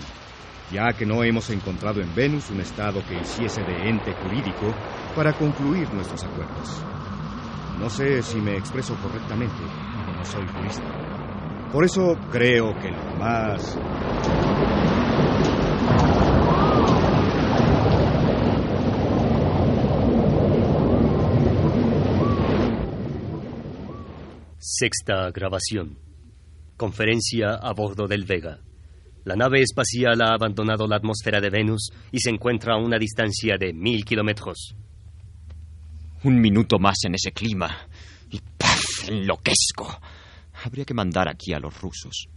[0.71, 4.73] ya que no hemos encontrado en Venus un estado que hiciese de ente jurídico
[5.17, 6.81] para concluir nuestros acuerdos.
[7.77, 9.61] No sé si me expreso correctamente,
[10.15, 11.06] no soy jurista.
[11.71, 13.77] Por eso creo que lo más...
[24.59, 25.97] Sexta grabación.
[26.77, 28.59] Conferencia a bordo del Vega.
[29.25, 33.57] La nave espacial ha abandonado la atmósfera de Venus y se encuentra a una distancia
[33.59, 34.73] de mil kilómetros.
[36.23, 37.75] Un minuto más en ese clima
[38.29, 39.09] y ¡paf!
[39.09, 39.99] enloquezco.
[40.63, 42.27] Habría que mandar aquí a los rusos.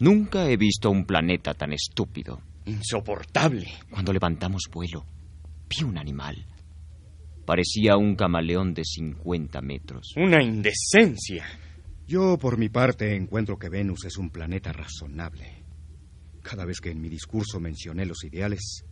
[0.00, 2.40] Nunca he visto un planeta tan estúpido.
[2.66, 3.68] Insoportable.
[3.90, 5.04] Cuando levantamos vuelo,
[5.68, 6.46] vi un animal.
[7.44, 10.12] Parecía un camaleón de 50 metros.
[10.16, 11.46] Una indecencia.
[12.06, 15.64] Yo, por mi parte, encuentro que Venus es un planeta razonable.
[16.42, 18.84] Cada vez que en mi discurso mencioné los ideales,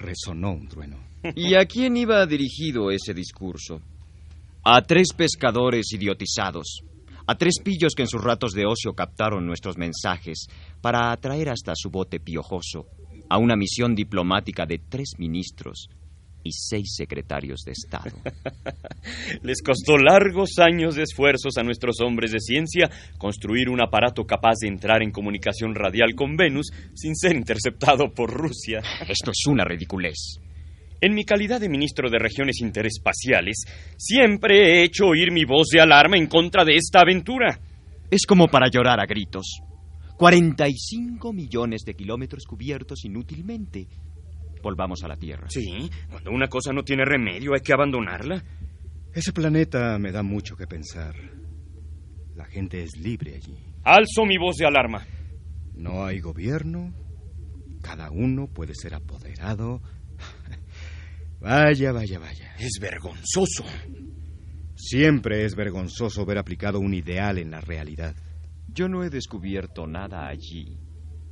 [0.00, 0.98] resonó un trueno.
[1.34, 3.80] ¿Y a quién iba dirigido ese discurso?
[4.64, 6.82] A tres pescadores idiotizados,
[7.26, 10.46] a tres pillos que en sus ratos de ocio captaron nuestros mensajes
[10.80, 12.86] para atraer hasta su bote piojoso
[13.28, 15.88] a una misión diplomática de tres ministros
[16.44, 18.10] y seis secretarios de Estado.
[19.42, 24.56] Les costó largos años de esfuerzos a nuestros hombres de ciencia construir un aparato capaz
[24.60, 28.80] de entrar en comunicación radial con Venus sin ser interceptado por Rusia.
[29.08, 30.40] Esto es una ridiculez.
[31.02, 33.64] En mi calidad de ministro de Regiones Interespaciales,
[33.96, 37.58] siempre he hecho oír mi voz de alarma en contra de esta aventura.
[38.08, 39.62] Es como para llorar a gritos.
[40.16, 43.88] 45 millones de kilómetros cubiertos inútilmente.
[44.62, 45.48] Volvamos a la Tierra.
[45.50, 48.40] Sí, cuando una cosa no tiene remedio hay que abandonarla.
[49.12, 51.16] Ese planeta me da mucho que pensar.
[52.36, 53.56] La gente es libre allí.
[53.82, 55.04] Alzo mi voz de alarma.
[55.74, 56.94] No hay gobierno.
[57.82, 59.82] Cada uno puede ser apoderado.
[61.42, 62.54] Vaya, vaya, vaya.
[62.56, 63.64] Es vergonzoso.
[64.76, 68.14] Siempre es vergonzoso ver aplicado un ideal en la realidad.
[68.68, 70.78] Yo no he descubierto nada allí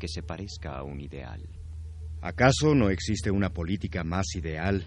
[0.00, 1.48] que se parezca a un ideal.
[2.22, 4.84] ¿Acaso no existe una política más ideal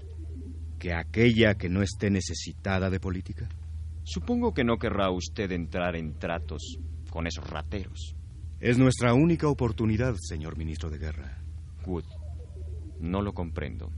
[0.77, 3.47] que aquella que no esté necesitada de política?
[4.03, 6.77] Supongo que no querrá usted entrar en tratos
[7.09, 8.13] con esos rateros.
[8.59, 11.41] Es nuestra única oportunidad, señor ministro de Guerra.
[11.85, 12.05] Wood,
[12.99, 13.89] no lo comprendo.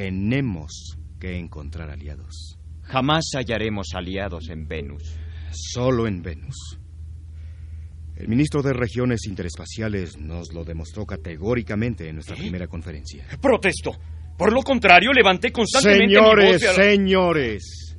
[0.00, 2.56] Tenemos que encontrar aliados.
[2.84, 5.14] Jamás hallaremos aliados en Venus.
[5.52, 6.78] Solo en Venus.
[8.16, 12.38] El ministro de Regiones Interespaciales nos lo demostró categóricamente en nuestra ¿Eh?
[12.38, 13.26] primera conferencia.
[13.42, 13.92] Protesto.
[14.38, 16.84] Por lo contrario, levanté constantemente mi Señores, voz de alarma.
[16.84, 17.98] señores.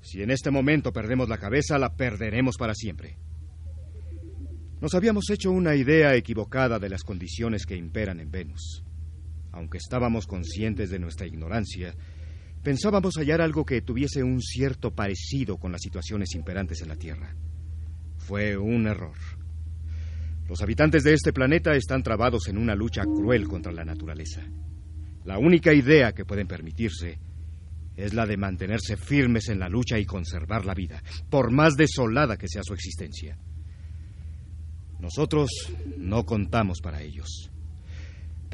[0.00, 3.18] Si en este momento perdemos la cabeza, la perderemos para siempre.
[4.80, 8.82] Nos habíamos hecho una idea equivocada de las condiciones que imperan en Venus.
[9.54, 11.94] Aunque estábamos conscientes de nuestra ignorancia,
[12.64, 17.36] pensábamos hallar algo que tuviese un cierto parecido con las situaciones imperantes en la Tierra.
[18.16, 19.16] Fue un error.
[20.48, 24.42] Los habitantes de este planeta están trabados en una lucha cruel contra la naturaleza.
[25.24, 27.20] La única idea que pueden permitirse
[27.96, 31.00] es la de mantenerse firmes en la lucha y conservar la vida,
[31.30, 33.38] por más desolada que sea su existencia.
[34.98, 35.48] Nosotros
[35.96, 37.52] no contamos para ellos,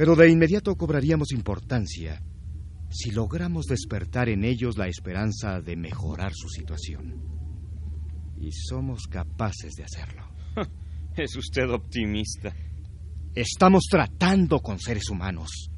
[0.00, 2.22] pero de inmediato cobraríamos importancia
[2.88, 7.22] si logramos despertar en ellos la esperanza de mejorar su situación.
[8.38, 10.26] Y somos capaces de hacerlo.
[11.14, 12.56] Es usted optimista.
[13.34, 15.70] Estamos tratando con seres humanos.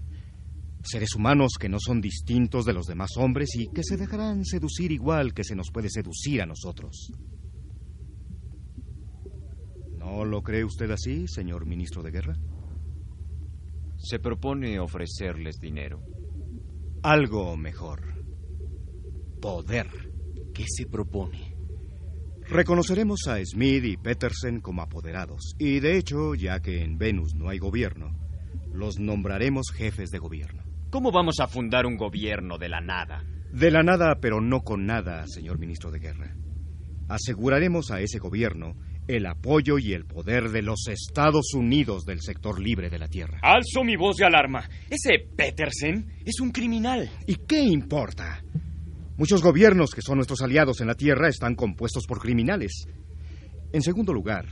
[0.85, 4.93] Seres humanos que no son distintos de los demás hombres y que se dejarán seducir
[4.93, 7.11] igual que se nos puede seducir a nosotros.
[9.99, 12.37] ¿No lo cree usted así, señor ministro de Guerra?
[14.03, 16.03] Se propone ofrecerles dinero.
[17.05, 18.03] Algo mejor.
[19.41, 19.87] Poder.
[20.53, 21.55] ¿Qué se propone?
[22.49, 25.55] Reconoceremos a Smith y Petersen como apoderados.
[25.57, 28.11] Y de hecho, ya que en Venus no hay gobierno,
[28.73, 30.65] los nombraremos jefes de gobierno.
[30.91, 33.25] ¿Cómo vamos a fundar un gobierno de la nada?
[33.53, 36.37] De la nada, pero no con nada, señor ministro de Guerra.
[37.09, 38.75] Aseguraremos a ese gobierno
[39.09, 43.41] el apoyo y el poder de los Estados Unidos del sector libre de la Tierra.
[43.43, 44.69] Alzo mi voz de alarma.
[44.89, 47.11] Ese Petersen es un criminal.
[47.27, 48.43] ¿Y qué importa?
[49.17, 52.87] Muchos gobiernos que son nuestros aliados en la Tierra están compuestos por criminales.
[53.73, 54.47] En segundo lugar,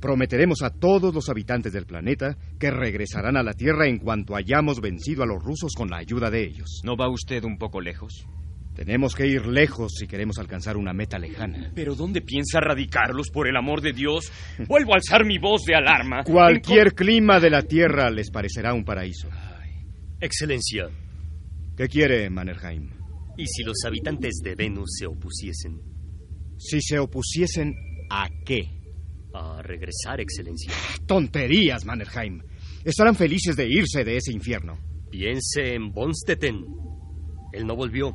[0.00, 4.80] prometeremos a todos los habitantes del planeta que regresarán a la Tierra en cuanto hayamos
[4.80, 6.80] vencido a los rusos con la ayuda de ellos.
[6.84, 8.26] ¿No va usted un poco lejos?
[8.74, 11.72] Tenemos que ir lejos si queremos alcanzar una meta lejana.
[11.74, 14.32] ¿Pero dónde piensa radicarlos, por el amor de Dios?
[14.68, 16.22] Vuelvo a alzar mi voz de alarma.
[16.24, 19.28] Cualquier clima de la Tierra les parecerá un paraíso.
[20.20, 20.88] Excelencia,
[21.76, 22.90] ¿Qué quiere Mannerheim?
[23.38, 25.80] ¿y si los habitantes de Venus se opusiesen
[26.58, 27.74] Si se opusiesen
[28.10, 28.68] a qué?
[29.32, 30.72] a regresar, Excelencia?
[31.06, 32.42] Tonterías, Mannerheim.
[32.84, 34.78] Estarán felices de irse de ese infierno.
[35.10, 36.64] Piense en Bonstetten.
[37.52, 38.12] Él no volvió.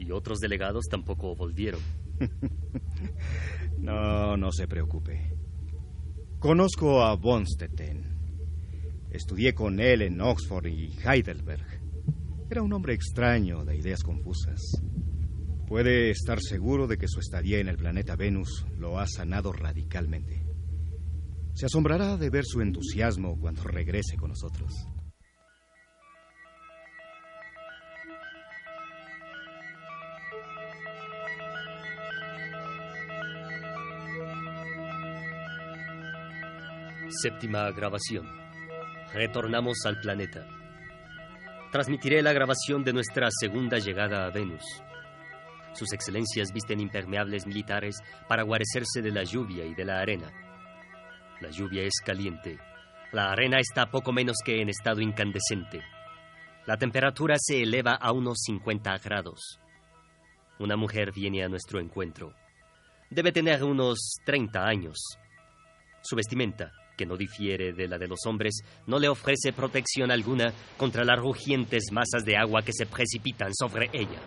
[0.00, 1.80] Y otros delegados tampoco volvieron.
[3.80, 5.32] No, no se preocupe.
[6.38, 8.04] Conozco a Bonstetten.
[9.10, 11.80] Estudié con él en Oxford y Heidelberg.
[12.50, 14.60] Era un hombre extraño, de ideas confusas.
[15.66, 20.44] Puede estar seguro de que su estadía en el planeta Venus lo ha sanado radicalmente.
[21.54, 24.72] Se asombrará de ver su entusiasmo cuando regrese con nosotros.
[37.22, 38.26] Séptima grabación.
[39.12, 40.46] Retornamos al planeta.
[41.70, 44.62] Transmitiré la grabación de nuestra segunda llegada a Venus.
[45.74, 47.96] Sus excelencias visten impermeables militares
[48.26, 50.32] para guarecerse de la lluvia y de la arena.
[51.42, 52.58] La lluvia es caliente.
[53.12, 55.82] La arena está poco menos que en estado incandescente.
[56.64, 59.60] La temperatura se eleva a unos 50 grados.
[60.58, 62.34] Una mujer viene a nuestro encuentro.
[63.10, 64.96] Debe tener unos 30 años.
[66.00, 70.52] Su vestimenta, que no difiere de la de los hombres, no le ofrece protección alguna
[70.76, 74.20] contra las rugientes masas de agua que se precipitan sobre ella.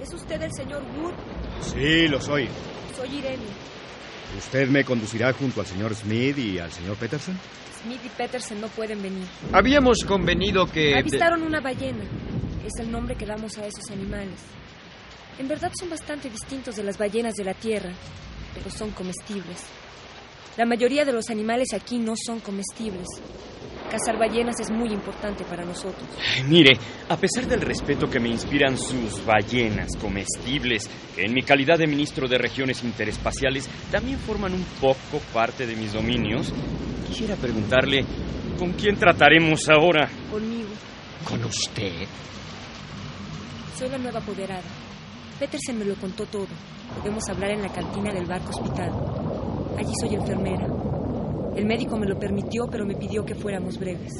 [0.00, 1.12] ¿Es usted el señor Wood?
[1.60, 2.48] Sí, lo soy.
[2.96, 3.44] Soy Irene.
[4.38, 7.38] ¿Usted me conducirá junto al señor Smith y al señor Peterson?
[7.82, 9.26] Smith y Peterson no pueden venir.
[9.52, 10.96] Habíamos convenido que...
[10.96, 12.04] Avistaron una ballena.
[12.64, 14.40] Es el nombre que damos a esos animales.
[15.38, 17.92] En verdad son bastante distintos de las ballenas de la Tierra,
[18.54, 19.66] pero son comestibles.
[20.56, 23.06] La mayoría de los animales aquí no son comestibles.
[23.90, 26.08] Cazar ballenas es muy importante para nosotros.
[26.48, 26.78] Mire,
[27.08, 31.88] a pesar del respeto que me inspiran sus ballenas comestibles, que en mi calidad de
[31.88, 36.52] ministro de Regiones Interespaciales también forman un poco parte de mis dominios,
[37.08, 38.04] quisiera preguntarle,
[38.58, 40.08] ¿con quién trataremos ahora?
[40.30, 40.70] Conmigo.
[41.28, 42.06] ¿Con usted?
[43.76, 44.62] Soy la nueva apoderada.
[45.38, 46.46] Petersen me lo contó todo.
[46.98, 48.92] Podemos hablar en la cantina del barco hospital.
[49.76, 50.66] Allí soy enfermera.
[51.56, 54.12] El médico me lo permitió, pero me pidió que fuéramos breves.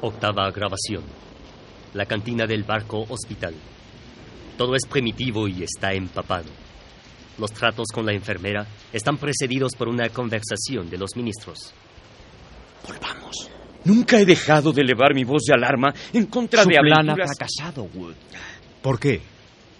[0.00, 1.02] Octava grabación.
[1.94, 3.54] La cantina del barco hospital.
[4.56, 6.50] Todo es primitivo y está empapado.
[7.38, 11.74] Los tratos con la enfermera están precedidos por una conversación de los ministros.
[12.86, 13.50] Volvamos.
[13.84, 17.14] Nunca he dejado de elevar mi voz de alarma en contra Su de plan ha
[17.14, 18.14] fracasado, Wood.
[18.80, 19.20] ¿Por qué?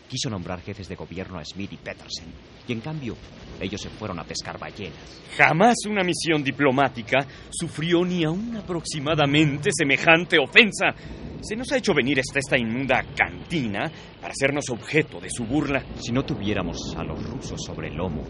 [0.09, 2.27] Quiso nombrar jefes de gobierno a Smith y Peterson.
[2.67, 3.17] Y en cambio,
[3.61, 5.23] ellos se fueron a pescar ballenas.
[5.37, 10.95] Jamás una misión diplomática sufrió ni aún aproximadamente semejante ofensa.
[11.41, 13.91] Se nos ha hecho venir hasta esta inmunda cantina
[14.21, 15.85] para hacernos objeto de su burla.
[15.97, 18.23] Si no tuviéramos a los rusos sobre el lomo,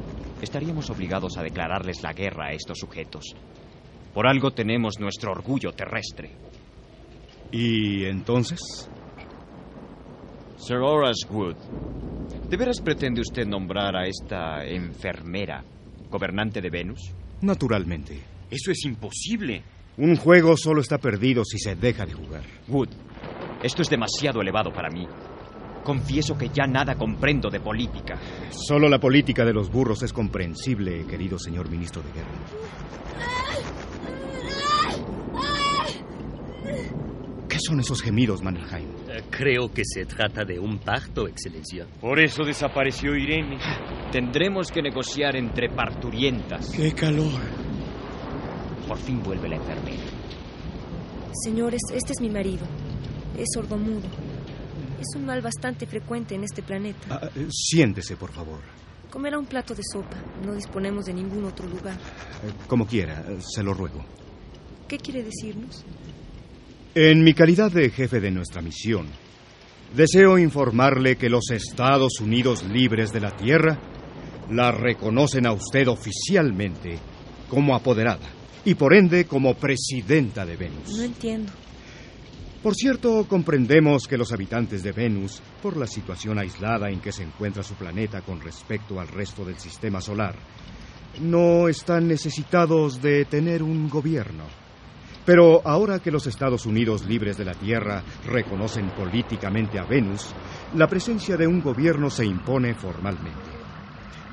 [0.42, 3.34] estaríamos obligados a declararles la guerra a estos sujetos.
[4.12, 6.30] Por algo tenemos nuestro orgullo terrestre.
[7.50, 8.88] ¿Y entonces?
[10.56, 11.56] Sir Horace Wood,
[12.48, 15.64] ¿de veras pretende usted nombrar a esta enfermera
[16.10, 17.12] gobernante de Venus?
[17.42, 18.20] Naturalmente.
[18.50, 19.62] Eso es imposible.
[19.96, 22.42] Un juego solo está perdido si se deja de jugar.
[22.68, 22.88] Wood,
[23.62, 25.06] esto es demasiado elevado para mí.
[25.84, 28.18] Confieso que ya nada comprendo de política.
[28.50, 32.30] Solo la política de los burros es comprensible, querido señor ministro de Guerra.
[37.48, 39.03] ¿Qué son esos gemidos, Mannerheim?
[39.30, 41.86] Creo que se trata de un parto, Excelencia.
[42.00, 43.58] Por eso desapareció Irene.
[44.10, 46.70] Tendremos que negociar entre parturientas.
[46.70, 47.40] ¡Qué calor!
[48.86, 50.02] Por fin vuelve la enfermera.
[51.42, 52.66] Señores, este es mi marido.
[53.36, 54.08] Es sordomudo.
[55.00, 57.06] Es un mal bastante frecuente en este planeta.
[57.10, 58.60] Ah, eh, siéntese, por favor.
[59.10, 60.16] Comerá un plato de sopa.
[60.44, 61.94] No disponemos de ningún otro lugar.
[61.94, 64.04] Eh, como quiera, eh, se lo ruego.
[64.88, 65.84] ¿Qué quiere decirnos?
[66.96, 69.08] En mi calidad de jefe de nuestra misión,
[69.96, 73.80] deseo informarle que los Estados Unidos libres de la Tierra
[74.48, 77.00] la reconocen a usted oficialmente
[77.50, 78.28] como apoderada
[78.64, 80.96] y por ende como presidenta de Venus.
[80.96, 81.52] No entiendo.
[82.62, 87.24] Por cierto, comprendemos que los habitantes de Venus, por la situación aislada en que se
[87.24, 90.36] encuentra su planeta con respecto al resto del sistema solar,
[91.20, 94.44] no están necesitados de tener un gobierno.
[95.24, 100.34] Pero ahora que los Estados Unidos libres de la Tierra reconocen políticamente a Venus,
[100.74, 103.50] la presencia de un gobierno se impone formalmente.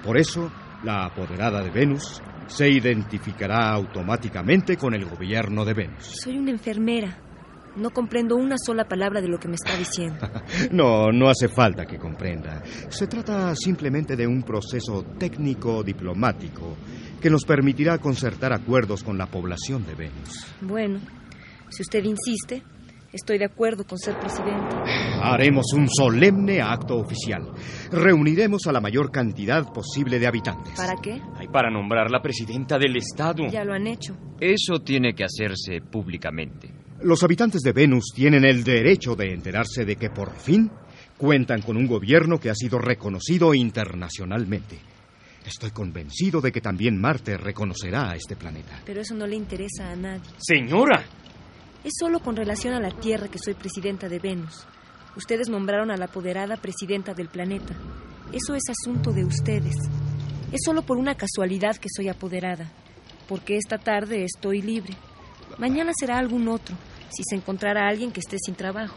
[0.03, 0.51] Por eso,
[0.83, 6.03] la apoderada de Venus se identificará automáticamente con el gobierno de Venus.
[6.21, 7.17] Soy una enfermera.
[7.77, 10.27] No comprendo una sola palabra de lo que me está diciendo.
[10.71, 12.61] No, no hace falta que comprenda.
[12.89, 16.75] Se trata simplemente de un proceso técnico diplomático
[17.21, 20.45] que nos permitirá concertar acuerdos con la población de Venus.
[20.59, 20.99] Bueno,
[21.69, 22.63] si usted insiste,
[23.13, 24.75] estoy de acuerdo con ser presidente.
[25.21, 27.51] Haremos un solemne acto oficial.
[27.91, 30.73] Reuniremos a la mayor cantidad posible de habitantes.
[30.75, 31.21] ¿Para qué?
[31.37, 33.47] Ay, para nombrar la presidenta del Estado.
[33.49, 34.17] Ya lo han hecho.
[34.39, 36.69] Eso tiene que hacerse públicamente.
[37.03, 40.69] Los habitantes de Venus tienen el derecho de enterarse de que por fin
[41.17, 44.79] cuentan con un gobierno que ha sido reconocido internacionalmente.
[45.45, 48.81] Estoy convencido de que también Marte reconocerá a este planeta.
[48.85, 50.29] Pero eso no le interesa a nadie.
[50.37, 51.03] Señora.
[51.83, 54.67] Es solo con relación a la Tierra que soy presidenta de Venus.
[55.15, 57.73] Ustedes nombraron a la apoderada presidenta del planeta.
[58.31, 59.75] Eso es asunto de ustedes.
[60.51, 62.71] Es solo por una casualidad que soy apoderada.
[63.27, 64.95] Porque esta tarde estoy libre.
[65.57, 66.75] Mañana será algún otro,
[67.09, 68.95] si se encontrara alguien que esté sin trabajo.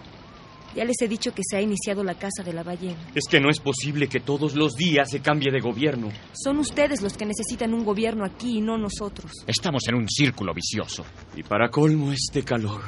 [0.75, 2.99] Ya les he dicho que se ha iniciado la caza de la ballena.
[3.15, 6.09] Es que no es posible que todos los días se cambie de gobierno.
[6.33, 9.31] Son ustedes los que necesitan un gobierno aquí y no nosotros.
[9.47, 11.05] Estamos en un círculo vicioso.
[11.37, 12.81] Y para colmo este calor.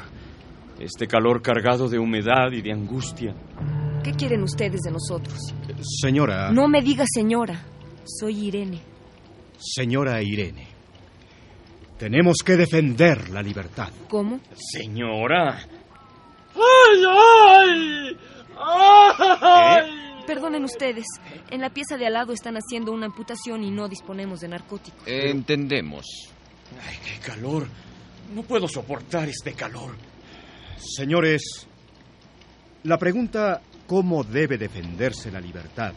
[0.81, 3.35] Este calor cargado de humedad y de angustia.
[4.03, 5.39] ¿Qué quieren ustedes de nosotros?
[6.01, 6.51] Señora.
[6.53, 7.65] No me diga señora.
[8.05, 8.81] Soy Irene.
[9.59, 10.67] Señora Irene.
[11.99, 13.89] Tenemos que defender la libertad.
[14.09, 14.41] ¿Cómo?
[14.55, 15.59] Señora.
[16.55, 17.36] ¡Ay, ay!
[20.27, 21.07] Perdonen ustedes.
[21.51, 25.03] En la pieza de al lado están haciendo una amputación y no disponemos de narcóticos.
[25.07, 26.07] Entendemos.
[26.87, 27.69] Ay, qué calor.
[28.35, 29.95] No puedo soportar este calor.
[30.79, 31.67] Señores,
[32.83, 35.93] la pregunta ¿cómo debe defenderse la libertad?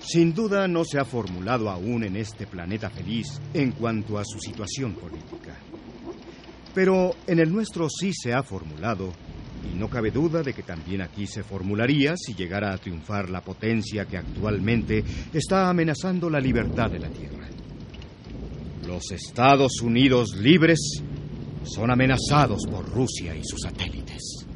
[0.00, 4.38] Sin duda no se ha formulado aún en este planeta feliz en cuanto a su
[4.38, 5.56] situación política.
[6.74, 9.12] Pero en el nuestro sí se ha formulado,
[9.72, 13.40] y no cabe duda de que también aquí se formularía si llegara a triunfar la
[13.40, 17.48] potencia que actualmente está amenazando la libertad de la Tierra.
[18.86, 21.02] Los Estados Unidos libres
[21.64, 24.46] son amenazados por Rusia y sus satélites.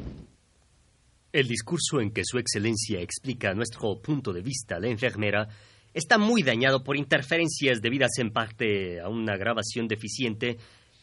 [1.33, 5.47] El discurso en que Su Excelencia explica nuestro punto de vista la enfermera
[5.93, 10.57] está muy dañado por interferencias debidas en parte a una grabación deficiente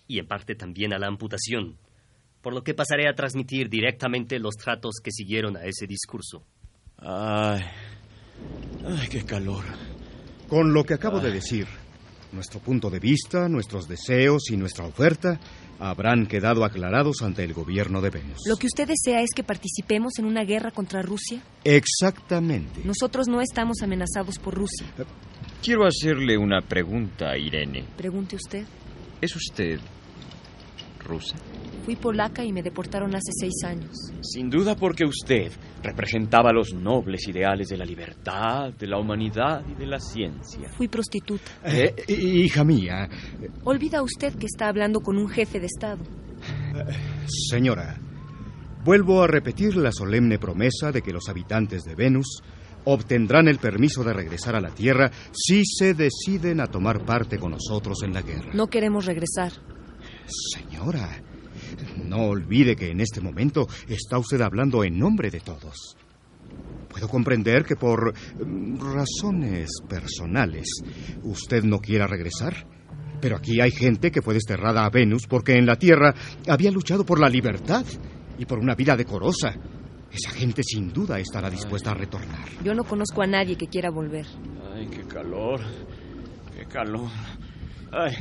[0.06, 1.76] y en parte también a la amputación,
[2.42, 6.44] por lo que pasaré a transmitir directamente los tratos que siguieron a ese discurso.
[6.98, 7.62] Ay,
[8.86, 9.64] ay, qué calor.
[10.48, 11.66] Con lo que acabo de decir,
[12.32, 15.38] nuestro punto de vista, nuestros deseos y nuestra oferta
[15.78, 18.38] habrán quedado aclarados ante el gobierno de Venus.
[18.46, 21.42] ¿Lo que usted desea es que participemos en una guerra contra Rusia?
[21.64, 22.80] Exactamente.
[22.84, 24.86] Nosotros no estamos amenazados por Rusia.
[25.62, 27.84] Quiero hacerle una pregunta, Irene.
[27.96, 28.64] Pregunte usted.
[29.20, 29.80] ¿Es usted
[30.98, 31.36] rusa?
[31.88, 34.12] Fui polaca y me deportaron hace seis años.
[34.20, 35.50] Sin duda porque usted
[35.82, 40.68] representaba los nobles ideales de la libertad, de la humanidad y de la ciencia.
[40.76, 41.50] Fui prostituta.
[41.64, 43.08] Eh, hija mía.
[43.64, 46.04] Olvida usted que está hablando con un jefe de Estado.
[47.26, 47.98] Señora,
[48.84, 52.42] vuelvo a repetir la solemne promesa de que los habitantes de Venus
[52.84, 57.52] obtendrán el permiso de regresar a la Tierra si se deciden a tomar parte con
[57.52, 58.52] nosotros en la guerra.
[58.52, 59.52] No queremos regresar.
[60.26, 61.22] Señora,
[62.04, 65.96] no olvide que en este momento está usted hablando en nombre de todos.
[66.88, 70.82] Puedo comprender que por mm, razones personales
[71.22, 72.66] usted no quiera regresar,
[73.20, 76.14] Pero aquí hay gente que fue desterrada a Venus porque en la Tierra
[76.48, 77.84] había luchado por la libertad
[78.38, 79.56] y por una vida decorosa.
[80.10, 82.48] Esa gente sin duda estará dispuesta a retornar.
[82.64, 84.26] Yo no conozco a nadie que quiera volver.
[84.72, 85.60] Ay, qué calor.
[86.56, 87.10] Qué calor.
[87.92, 88.16] Ay.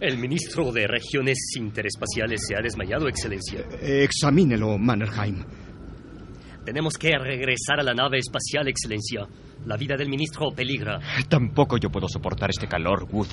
[0.00, 3.60] El ministro de Regiones Interespaciales se ha desmayado, Excelencia.
[3.80, 5.44] Eh, examínelo, Mannerheim.
[6.64, 9.26] Tenemos que regresar a la nave espacial, Excelencia.
[9.66, 11.00] La vida del ministro peligra.
[11.28, 13.28] Tampoco yo puedo soportar este calor, Wood.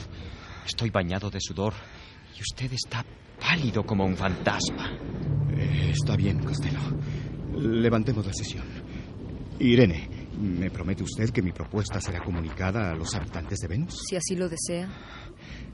[0.66, 1.74] Estoy bañado de sudor
[2.38, 3.06] y usted está
[3.40, 4.92] pálido como un fantasma.
[5.56, 6.80] Eh, está bien, Costello.
[7.56, 8.66] Levantemos la sesión.
[9.60, 10.08] Irene,
[10.40, 14.04] ¿me promete usted que mi propuesta será comunicada a los habitantes de Venus?
[14.08, 14.88] Si así lo desea.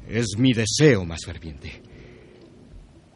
[0.07, 1.81] Es mi deseo más ferviente.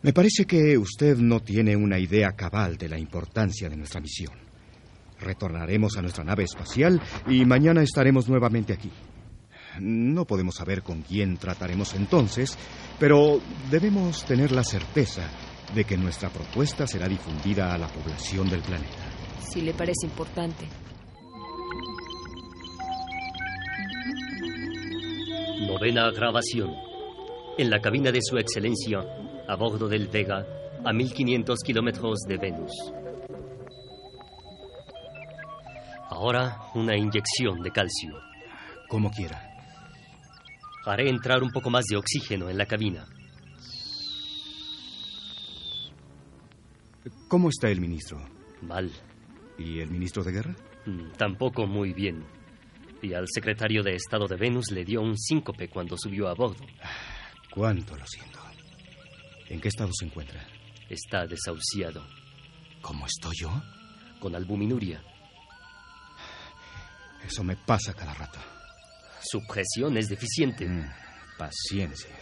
[0.02, 4.34] Me parece que usted no tiene una idea cabal de la importancia de nuestra misión.
[5.20, 8.92] Retornaremos a nuestra nave espacial y mañana estaremos nuevamente aquí.
[9.80, 12.58] No podemos saber con quién trataremos entonces,
[12.98, 15.30] pero debemos tener la certeza
[15.76, 19.12] de que nuestra propuesta será difundida a la población del planeta.
[19.48, 20.66] Si le parece importante.
[25.60, 26.74] Novena grabación.
[27.58, 29.00] En la cabina de Su Excelencia,
[29.48, 30.46] a bordo del Vega,
[30.86, 32.72] a 1500 kilómetros de Venus.
[36.10, 38.14] Ahora una inyección de calcio.
[38.88, 39.46] Como quiera.
[40.86, 43.06] Haré entrar un poco más de oxígeno en la cabina.
[47.28, 48.18] ¿Cómo está el ministro?
[48.62, 48.90] Mal.
[49.58, 50.56] ¿Y el ministro de guerra?
[50.86, 52.24] Mm, Tampoco muy bien.
[53.02, 56.66] Y al secretario de Estado de Venus le dio un síncope cuando subió a bordo.
[57.52, 58.40] Cuánto lo siento.
[59.50, 60.46] ¿En qué estado se encuentra?
[60.90, 62.06] Está desahuciado.
[62.82, 63.52] ¿Cómo estoy yo?
[64.20, 65.02] Con albuminuria.
[67.26, 68.40] Eso me pasa cada rato.
[69.22, 70.68] Su presión es deficiente.
[70.68, 70.88] Mm,
[71.38, 72.16] paciencia.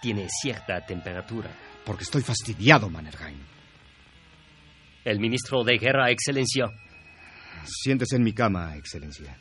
[0.00, 1.50] Tiene cierta temperatura.
[1.84, 3.38] Porque estoy fastidiado, Mannerheim.
[5.04, 6.66] El ministro de Guerra, Excelencia.
[7.64, 9.38] Siéntese en mi cama, Excelencia.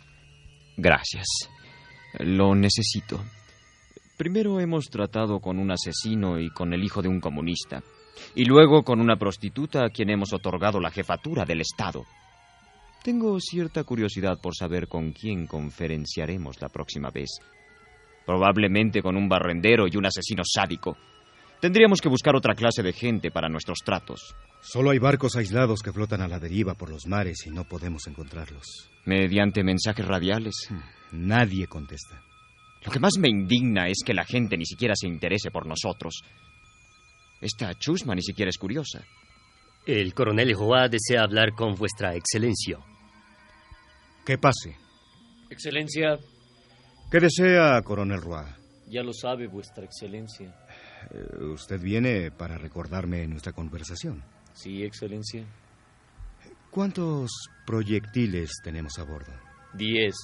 [0.78, 1.28] Gracias.
[2.20, 3.24] Lo necesito.
[4.18, 7.84] Primero hemos tratado con un asesino y con el hijo de un comunista.
[8.36, 12.06] Y luego con una prostituta a quien hemos otorgado la jefatura del Estado.
[13.04, 17.30] Tengo cierta curiosidad por saber con quién conferenciaremos la próxima vez.
[18.26, 20.98] Probablemente con un barrendero y un asesino sádico.
[21.62, 24.36] Tendríamos que buscar otra clase de gente para nuestros tratos.
[24.62, 28.08] Solo hay barcos aislados que flotan a la deriva por los mares y no podemos
[28.08, 28.64] encontrarlos.
[29.06, 30.56] Mediante mensajes radiales.
[31.12, 32.22] Nadie contesta.
[32.86, 36.22] Lo que más me indigna es que la gente ni siquiera se interese por nosotros.
[37.42, 39.04] Esta chusma ni siquiera es curiosa.
[39.86, 42.78] El coronel Roa desea hablar con vuestra excelencia.
[44.26, 44.78] Que pase.
[45.50, 46.18] Excelencia,
[47.12, 48.46] ¿Qué desea, coronel Roy?
[48.88, 50.56] ya lo sabe vuestra excelencia.
[51.12, 54.24] Eh, usted viene para recordarme nuestra conversación.
[54.54, 55.46] Sí, excelencia.
[56.70, 57.32] ¿Cuántos
[57.66, 59.34] proyectiles tenemos a bordo?
[59.74, 60.16] Diez.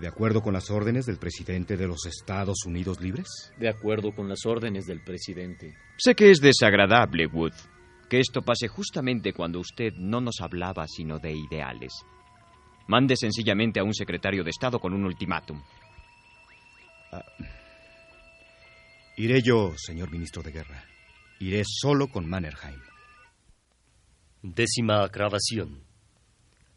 [0.00, 3.52] ¿De acuerdo con las órdenes del presidente de los Estados Unidos Libres?
[3.58, 5.74] De acuerdo con las órdenes del presidente.
[5.98, 7.52] Sé que es desagradable, Wood,
[8.08, 11.92] que esto pase justamente cuando usted no nos hablaba sino de ideales.
[12.88, 15.62] Mande sencillamente a un secretario de Estado con un ultimátum.
[19.16, 20.84] Iré yo, señor ministro de Guerra.
[21.38, 22.80] Iré solo con Mannerheim.
[24.42, 25.84] Décima grabación.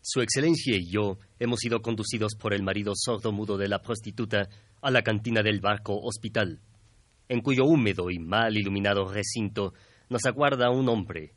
[0.02, 4.50] Su Excelencia y yo hemos sido conducidos por el marido sordo-mudo de la prostituta
[4.82, 6.60] a la cantina del barco hospital,
[7.30, 9.74] en cuyo húmedo y mal iluminado recinto
[10.10, 11.36] nos aguarda un hombre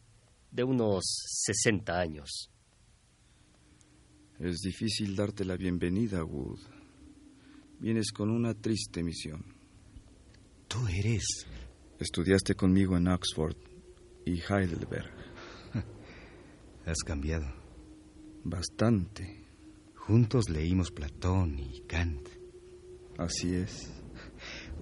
[0.51, 1.05] de unos
[1.45, 2.51] 60 años.
[4.41, 6.59] Es difícil darte la bienvenida, Wood.
[7.79, 9.58] Vienes con una triste misión.
[10.69, 11.25] Tú eres.
[11.99, 13.57] Estudiaste conmigo en Oxford
[14.27, 15.11] y Heidelberg.
[16.87, 17.47] Has cambiado.
[18.45, 19.47] Bastante.
[19.97, 22.29] Juntos leímos Platón y Kant.
[23.16, 23.91] Así es.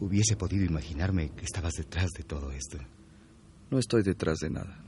[0.00, 2.78] Hubiese podido imaginarme que estabas detrás de todo esto.
[3.70, 4.84] No estoy detrás de nada.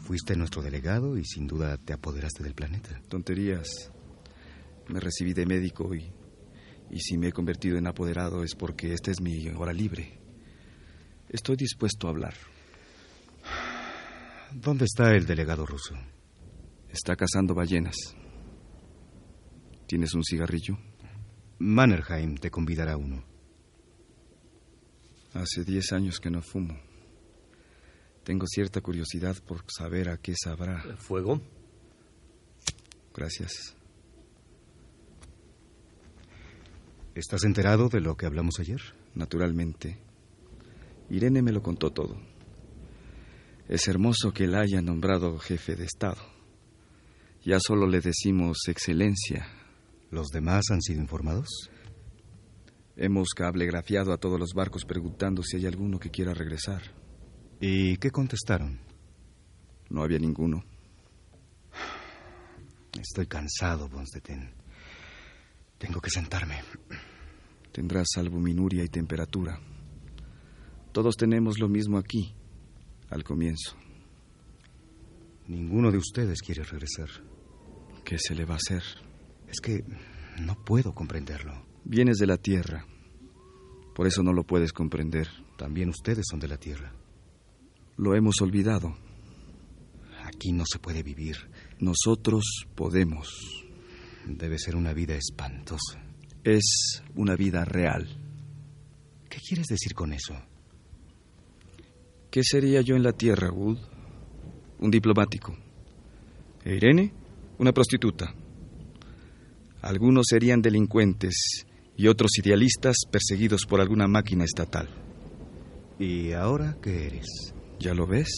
[0.00, 3.00] Fuiste nuestro delegado y sin duda te apoderaste del planeta.
[3.08, 3.68] Tonterías.
[4.88, 6.12] Me recibí de médico y,
[6.90, 10.18] y si me he convertido en apoderado es porque esta es mi hora libre.
[11.28, 12.34] Estoy dispuesto a hablar.
[14.52, 15.94] ¿Dónde está el delegado ruso?
[16.88, 17.96] Está cazando ballenas.
[19.86, 20.78] ¿Tienes un cigarrillo?
[21.58, 23.24] Mannerheim te convidará uno.
[25.32, 26.78] Hace diez años que no fumo.
[28.22, 30.82] Tengo cierta curiosidad por saber a qué sabrá.
[30.98, 31.40] ¿Fuego?
[33.12, 33.76] Gracias.
[37.14, 38.80] ¿Estás enterado de lo que hablamos ayer?
[39.14, 39.98] Naturalmente.
[41.10, 42.16] Irene me lo contó todo.
[43.68, 46.20] Es hermoso que la haya nombrado jefe de Estado.
[47.44, 49.46] Ya solo le decimos excelencia.
[50.10, 51.70] ¿Los demás han sido informados?
[52.96, 56.82] Hemos cablegrafiado a todos los barcos preguntando si hay alguno que quiera regresar.
[57.60, 58.80] ¿Y qué contestaron?
[59.88, 60.64] No había ninguno.
[63.00, 64.63] Estoy cansado, Bonstetten.
[65.84, 66.62] Tengo que sentarme.
[67.70, 69.60] Tendrás albuminuria y temperatura.
[70.92, 72.34] Todos tenemos lo mismo aquí,
[73.10, 73.76] al comienzo.
[75.46, 77.10] Ninguno de ustedes quiere regresar.
[78.02, 78.82] ¿Qué se le va a hacer?
[79.46, 79.84] Es que
[80.40, 81.66] no puedo comprenderlo.
[81.84, 82.86] Vienes de la Tierra.
[83.94, 85.28] Por eso no lo puedes comprender.
[85.58, 86.94] También ustedes son de la Tierra.
[87.98, 88.96] Lo hemos olvidado.
[90.24, 91.36] Aquí no se puede vivir.
[91.78, 93.63] Nosotros podemos.
[94.26, 96.02] Debe ser una vida espantosa.
[96.42, 98.08] Es una vida real.
[99.28, 100.34] ¿Qué quieres decir con eso?
[102.30, 103.78] ¿Qué sería yo en la Tierra, Wood?
[104.80, 105.56] Un diplomático.
[106.64, 107.12] ¿E Irene?
[107.58, 108.34] Una prostituta.
[109.82, 111.66] Algunos serían delincuentes
[111.96, 114.88] y otros idealistas perseguidos por alguna máquina estatal.
[115.98, 117.26] ¿Y ahora qué eres?
[117.78, 118.28] ¿Ya lo ves?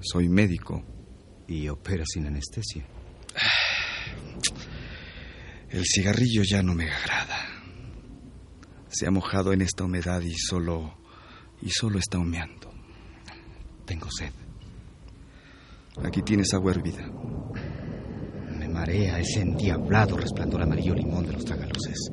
[0.00, 0.84] Soy médico.
[1.48, 2.86] ¿Y operas sin anestesia?
[5.76, 7.36] El cigarrillo ya no me agrada.
[8.88, 10.96] Se ha mojado en esta humedad y solo.
[11.60, 12.72] y solo está humeando.
[13.84, 14.32] Tengo sed.
[16.02, 17.06] Aquí tienes agua hervida.
[18.58, 22.10] Me marea ese endiablado resplandor amarillo limón de los tragaluces.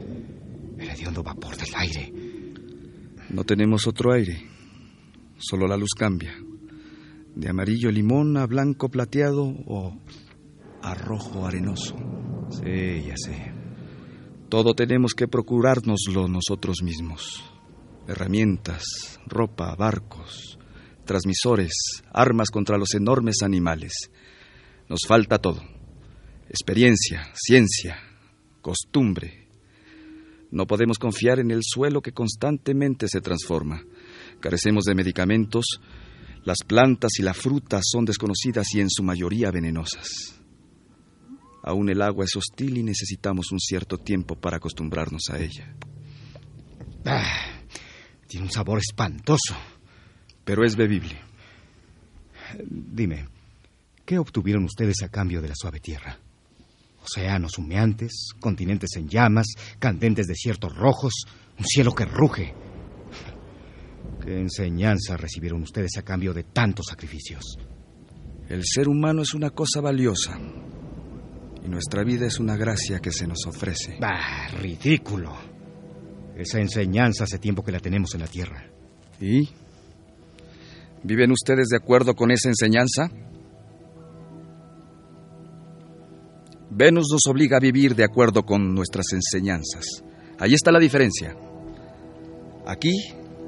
[0.77, 2.11] El hediondo vapor del aire.
[3.29, 4.45] No tenemos otro aire.
[5.37, 6.33] Solo la luz cambia.
[7.33, 9.97] De amarillo limón a blanco plateado o
[10.81, 11.95] a rojo arenoso.
[12.49, 13.52] Sí, ya sé.
[14.53, 17.43] Todo tenemos que procurárnoslo nosotros mismos.
[18.07, 18.83] Herramientas,
[19.25, 20.59] ropa, barcos,
[21.05, 21.73] transmisores,
[22.13, 24.11] armas contra los enormes animales.
[24.87, 25.59] Nos falta todo.
[26.49, 27.97] Experiencia, ciencia,
[28.61, 29.47] costumbre.
[30.51, 33.81] No podemos confiar en el suelo que constantemente se transforma.
[34.39, 35.65] Carecemos de medicamentos.
[36.43, 40.42] Las plantas y la fruta son desconocidas y en su mayoría venenosas.
[41.63, 45.73] Aún el agua es hostil y necesitamos un cierto tiempo para acostumbrarnos a ella.
[47.05, 47.63] Ah,
[48.27, 49.55] tiene un sabor espantoso.
[50.43, 51.17] Pero es bebible.
[52.65, 53.27] Dime,
[54.05, 56.19] ¿qué obtuvieron ustedes a cambio de la suave tierra?
[57.01, 59.47] Océanos humeantes, continentes en llamas,
[59.79, 61.13] candentes desiertos rojos,
[61.57, 62.53] un cielo que ruge.
[64.21, 67.57] ¿Qué enseñanza recibieron ustedes a cambio de tantos sacrificios?
[68.49, 70.37] El ser humano es una cosa valiosa.
[71.63, 73.97] Y nuestra vida es una gracia que se nos ofrece.
[73.99, 74.47] ¡Bah!
[74.59, 75.33] ¡Ridículo!
[76.35, 78.65] Esa enseñanza hace tiempo que la tenemos en la Tierra.
[79.21, 79.49] ¿Y?
[81.03, 83.09] ¿Viven ustedes de acuerdo con esa enseñanza?
[86.69, 89.85] Venus nos obliga a vivir de acuerdo con nuestras enseñanzas.
[90.39, 91.35] Ahí está la diferencia.
[92.65, 92.93] Aquí,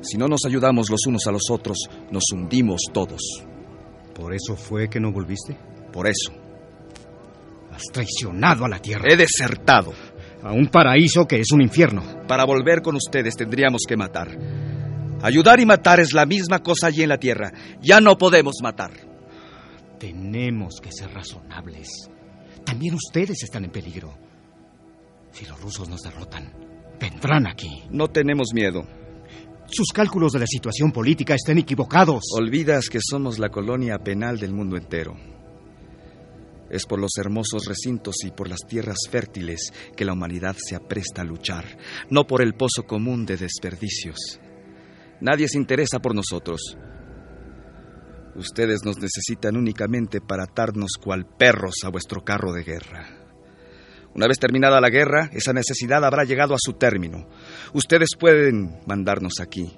[0.02, 1.78] si no nos ayudamos los unos a los otros,
[2.12, 3.22] nos hundimos todos.
[4.14, 5.58] ¿Por eso fue que no volviste?
[5.92, 6.45] Por eso.
[7.76, 9.12] Has traicionado a la Tierra.
[9.12, 9.94] He desertado.
[10.44, 12.26] A un paraíso que es un infierno.
[12.28, 14.30] Para volver con ustedes tendríamos que matar.
[15.22, 17.52] Ayudar y matar es la misma cosa allí en la Tierra.
[17.82, 18.92] Ya no podemos matar.
[20.00, 22.10] Tenemos que ser razonables.
[22.64, 24.18] También ustedes están en peligro.
[25.32, 26.54] Si los rusos nos derrotan,
[27.00, 27.84] vendrán aquí.
[27.90, 28.88] No tenemos miedo.
[29.68, 32.24] Sus cálculos de la situación política están equivocados.
[32.38, 35.35] Olvidas que somos la colonia penal del mundo entero.
[36.70, 41.22] Es por los hermosos recintos y por las tierras fértiles que la humanidad se apresta
[41.22, 41.78] a luchar,
[42.10, 44.40] no por el pozo común de desperdicios.
[45.22, 46.78] Nadie se interesa por nosotros.
[48.36, 53.26] Ustedes nos necesitan únicamente para atarnos cual perros a vuestro carro de guerra.
[54.14, 57.28] Una vez terminada la guerra, esa necesidad habrá llegado a su término.
[57.74, 59.78] Ustedes pueden mandarnos aquí,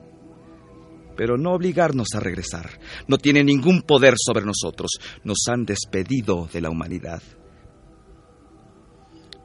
[1.18, 2.80] pero no obligarnos a regresar.
[3.07, 4.91] No tienen ningún poder sobre nosotros.
[5.24, 7.22] Nos han despedido de la humanidad.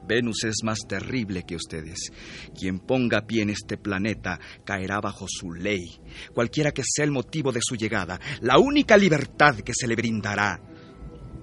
[0.07, 2.11] Venus es más terrible que ustedes.
[2.57, 5.99] Quien ponga pie en este planeta caerá bajo su ley,
[6.33, 8.19] cualquiera que sea el motivo de su llegada.
[8.41, 10.61] La única libertad que se le brindará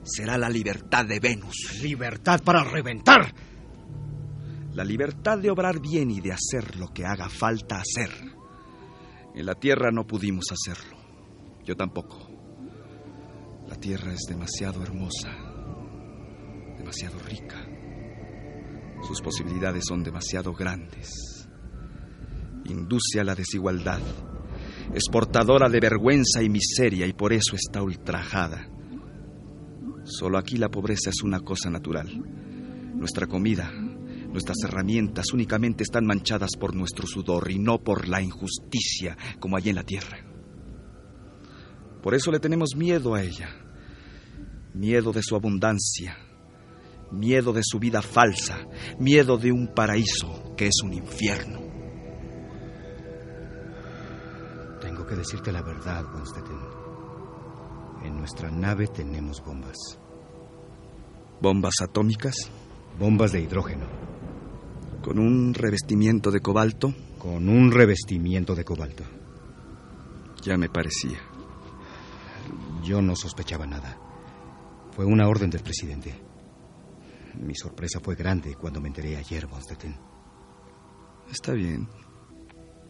[0.05, 1.81] será la libertad de Venus.
[1.83, 3.35] Libertad para reventar.
[4.75, 8.11] La libertad de obrar bien y de hacer lo que haga falta hacer.
[9.41, 10.99] En la Tierra no pudimos hacerlo.
[11.65, 12.29] Yo tampoco.
[13.71, 15.31] La Tierra es demasiado hermosa,
[16.77, 17.57] demasiado rica.
[19.01, 21.09] Sus posibilidades son demasiado grandes.
[22.67, 24.01] induce a la desigualdad,
[24.93, 28.69] es portadora de vergüenza y miseria y por eso está ultrajada.
[30.05, 32.11] Solo aquí la pobreza es una cosa natural.
[32.95, 33.73] Nuestra comida,
[34.33, 39.69] nuestras herramientas únicamente están manchadas por nuestro sudor y no por la injusticia como hay
[39.69, 40.19] en la tierra.
[42.03, 43.51] Por eso le tenemos miedo a ella,
[44.73, 46.17] miedo de su abundancia,
[47.11, 48.67] miedo de su vida falsa,
[48.99, 51.61] miedo de un paraíso que es un infierno.
[54.81, 56.59] Tengo que decirte la verdad, Bonstetten.
[58.05, 59.77] En nuestra nave tenemos bombas.
[61.43, 62.35] ¿Bombas atómicas?
[62.99, 64.10] Bombas de hidrógeno.
[65.03, 66.95] ¿Con un revestimiento de cobalto?
[67.19, 69.03] Con un revestimiento de cobalto.
[70.43, 71.19] Ya me parecía.
[72.85, 73.99] Yo no sospechaba nada.
[74.93, 76.15] Fue una orden del presidente.
[77.41, 79.97] Mi sorpresa fue grande cuando me enteré ayer, Bonstetten.
[81.33, 81.89] Está bien.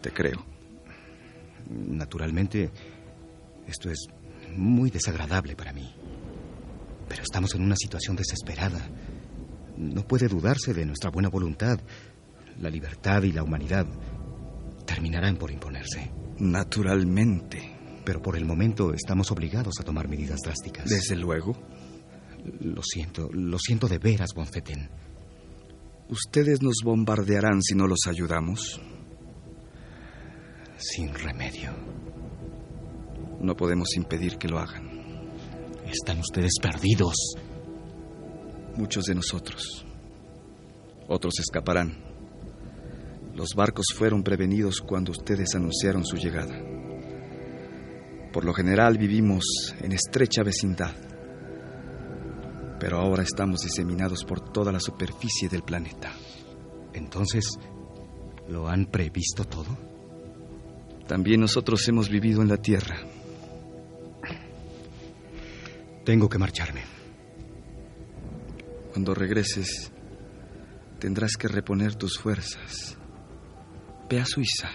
[0.00, 0.44] Te creo.
[1.68, 2.72] Naturalmente,
[3.68, 4.08] esto es
[4.56, 5.94] muy desagradable para mí.
[7.08, 8.80] Pero estamos en una situación desesperada.
[9.80, 11.80] No puede dudarse de nuestra buena voluntad.
[12.60, 13.86] La libertad y la humanidad
[14.84, 16.12] terminarán por imponerse.
[16.38, 17.78] Naturalmente.
[18.04, 20.86] Pero por el momento estamos obligados a tomar medidas drásticas.
[20.86, 21.56] Desde luego.
[22.60, 24.90] Lo siento, lo siento de veras, Bonfeten.
[26.10, 28.82] ¿Ustedes nos bombardearán si no los ayudamos?
[30.76, 31.70] Sin remedio.
[33.40, 34.90] No podemos impedir que lo hagan.
[35.86, 37.14] Están ustedes perdidos.
[38.76, 39.84] Muchos de nosotros.
[41.08, 41.96] Otros escaparán.
[43.34, 46.56] Los barcos fueron prevenidos cuando ustedes anunciaron su llegada.
[48.32, 49.44] Por lo general vivimos
[49.80, 50.94] en estrecha vecindad.
[52.78, 56.12] Pero ahora estamos diseminados por toda la superficie del planeta.
[56.92, 57.44] Entonces,
[58.48, 59.76] ¿lo han previsto todo?
[61.06, 62.96] También nosotros hemos vivido en la Tierra.
[66.04, 66.89] Tengo que marcharme.
[68.92, 69.92] Cuando regreses,
[70.98, 72.96] tendrás que reponer tus fuerzas.
[74.08, 74.68] Ve a Suiza,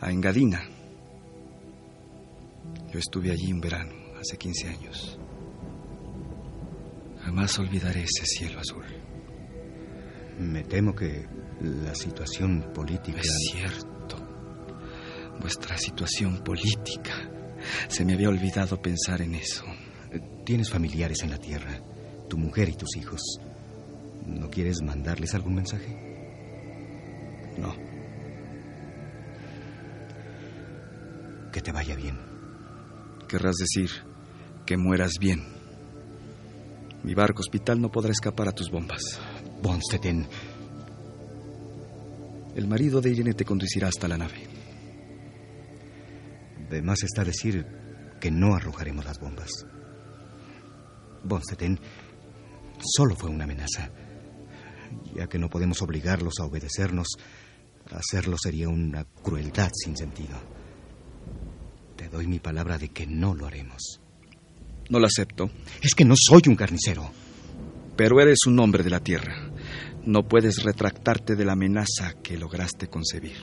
[0.00, 0.62] a Engadina.
[2.92, 5.18] Yo estuve allí un verano, hace 15 años.
[7.20, 8.84] Jamás olvidaré ese cielo azul.
[10.38, 11.26] Me temo que
[11.60, 13.20] la situación política...
[13.20, 14.16] Es cierto.
[15.40, 17.30] Vuestra situación política.
[17.88, 19.64] Se me había olvidado pensar en eso.
[20.44, 21.80] Tienes familiares en la Tierra,
[22.34, 23.20] tu mujer y tus hijos.
[24.26, 25.96] ¿No quieres mandarles algún mensaje?
[27.56, 27.72] No.
[31.52, 32.18] Que te vaya bien.
[33.28, 33.88] Querrás decir
[34.66, 35.44] que mueras bien.
[37.04, 39.02] Mi barco hospital no podrá escapar a tus bombas.
[39.62, 40.26] Bonstetten.
[42.56, 44.48] El marido de Irene te conducirá hasta la nave.
[46.68, 47.64] De más está decir
[48.20, 49.50] que no arrojaremos las bombas.
[51.22, 51.78] Bonstetten
[52.84, 53.90] solo fue una amenaza.
[55.14, 57.08] Ya que no podemos obligarlos a obedecernos,
[57.90, 60.36] hacerlo sería una crueldad sin sentido.
[61.96, 64.00] Te doy mi palabra de que no lo haremos.
[64.90, 65.50] No lo acepto.
[65.82, 67.10] Es que no soy un carnicero.
[67.96, 69.50] Pero eres un hombre de la tierra.
[70.04, 73.36] No puedes retractarte de la amenaza que lograste concebir.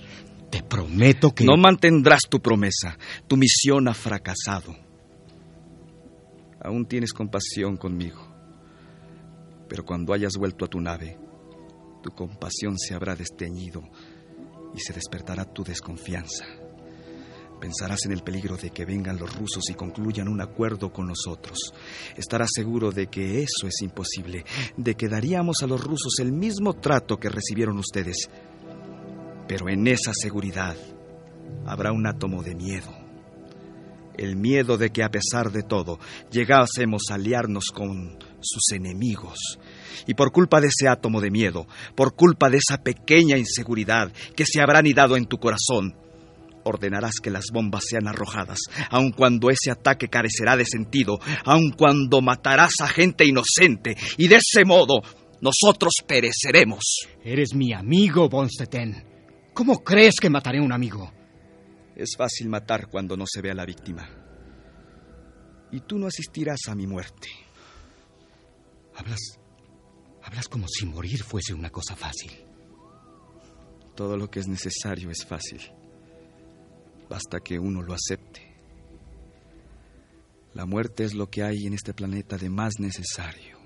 [0.51, 1.45] Te prometo que...
[1.45, 2.97] No mantendrás tu promesa.
[3.27, 4.75] Tu misión ha fracasado.
[6.63, 8.30] Aún tienes compasión conmigo.
[9.71, 11.17] Pero cuando hayas vuelto a tu nave,
[12.03, 13.81] tu compasión se habrá desteñido
[14.75, 16.43] y se despertará tu desconfianza.
[17.61, 21.57] Pensarás en el peligro de que vengan los rusos y concluyan un acuerdo con nosotros.
[22.17, 24.43] Estarás seguro de que eso es imposible,
[24.75, 28.29] de que daríamos a los rusos el mismo trato que recibieron ustedes.
[29.47, 30.75] Pero en esa seguridad
[31.65, 32.91] habrá un átomo de miedo.
[34.17, 35.97] El miedo de que a pesar de todo
[36.29, 39.59] llegásemos a aliarnos con sus enemigos.
[40.07, 44.45] Y por culpa de ese átomo de miedo, por culpa de esa pequeña inseguridad que
[44.45, 45.95] se habrá anidado en tu corazón,
[46.63, 52.21] ordenarás que las bombas sean arrojadas, aun cuando ese ataque carecerá de sentido, aun cuando
[52.21, 55.01] matarás a gente inocente, y de ese modo
[55.41, 57.07] nosotros pereceremos.
[57.23, 59.07] Eres mi amigo, Bonstetten.
[59.53, 61.11] ¿Cómo crees que mataré a un amigo?
[61.95, 64.09] Es fácil matar cuando no se ve a la víctima.
[65.71, 67.27] Y tú no asistirás a mi muerte.
[69.01, 69.39] Hablas.
[70.21, 72.31] Hablas como si morir fuese una cosa fácil.
[73.95, 75.59] Todo lo que es necesario es fácil.
[77.09, 78.55] Basta que uno lo acepte.
[80.53, 83.57] La muerte es lo que hay en este planeta de más necesario,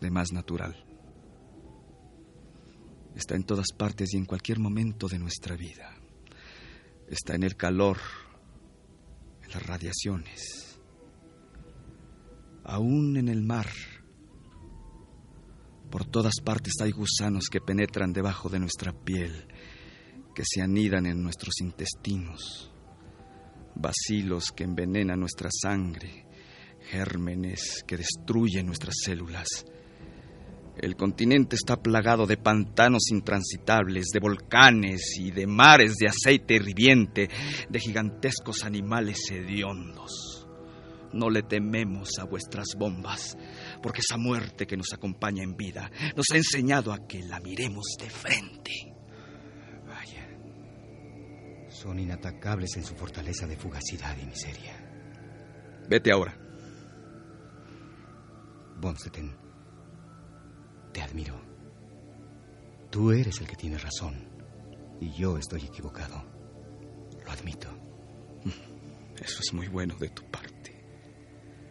[0.00, 0.82] de más natural.
[3.14, 5.94] Está en todas partes y en cualquier momento de nuestra vida.
[7.08, 7.98] Está en el calor,
[9.42, 10.73] en las radiaciones,
[12.64, 13.68] aún en el mar.
[15.90, 19.46] Por todas partes hay gusanos que penetran debajo de nuestra piel,
[20.34, 22.72] que se anidan en nuestros intestinos,
[23.76, 26.26] vacilos que envenenan nuestra sangre,
[26.90, 29.46] gérmenes que destruyen nuestras células.
[30.76, 37.28] El continente está plagado de pantanos intransitables, de volcanes y de mares de aceite hirviente,
[37.70, 40.33] de gigantescos animales hediondos.
[41.14, 43.38] No le tememos a vuestras bombas,
[43.80, 47.94] porque esa muerte que nos acompaña en vida nos ha enseñado a que la miremos
[47.98, 48.72] de frente.
[49.86, 50.28] Vaya.
[51.70, 54.84] Son inatacables en su fortaleza de fugacidad y miseria.
[55.88, 56.36] Vete ahora.
[58.80, 59.36] Bonstetten,
[60.92, 61.40] te admiro.
[62.90, 64.28] Tú eres el que tiene razón
[65.00, 66.24] y yo estoy equivocado.
[67.24, 67.68] Lo admito.
[69.22, 70.53] Eso es muy bueno de tu parte.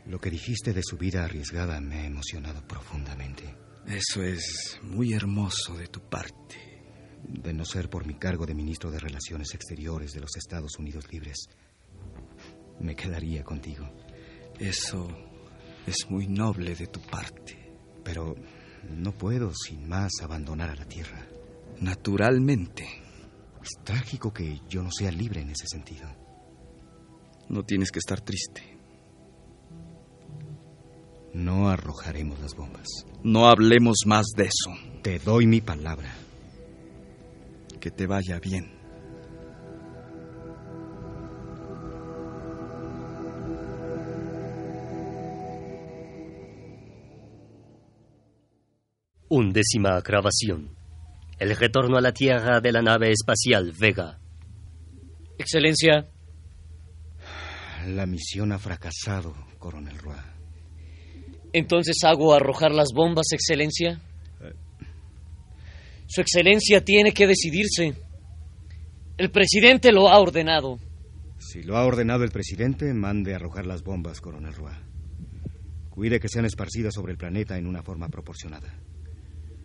[0.06, 3.56] Lo que dijiste de su vida arriesgada me ha emocionado profundamente.
[3.88, 6.58] Eso es muy hermoso de tu parte.
[7.26, 11.06] De no ser por mi cargo de ministro de Relaciones Exteriores de los Estados Unidos
[11.10, 11.48] Libres,
[12.82, 13.90] me quedaría contigo.
[14.60, 15.08] Eso
[15.88, 17.72] es muy noble de tu parte.
[18.04, 18.36] Pero
[18.90, 21.26] no puedo sin más abandonar a la Tierra.
[21.80, 22.86] Naturalmente.
[23.62, 26.10] Es trágico que yo no sea libre en ese sentido.
[27.48, 28.73] No tienes que estar triste.
[31.34, 32.88] No arrojaremos las bombas.
[33.24, 34.72] No hablemos más de eso.
[35.02, 36.14] Te doy mi palabra.
[37.80, 38.72] Que te vaya bien.
[49.30, 50.78] Undécima grabación.
[51.40, 54.20] El retorno a la Tierra de la nave espacial Vega.
[55.40, 56.08] Excelencia.
[57.88, 60.43] La misión ha fracasado, coronel Roy.
[61.54, 64.02] Entonces hago arrojar las bombas, Excelencia.
[66.08, 67.94] Su Excelencia tiene que decidirse.
[69.18, 70.80] El presidente lo ha ordenado.
[71.38, 74.74] Si lo ha ordenado el presidente, mande arrojar las bombas, coronel Roy.
[75.92, 78.74] Cuide que sean esparcidas sobre el planeta en una forma proporcionada.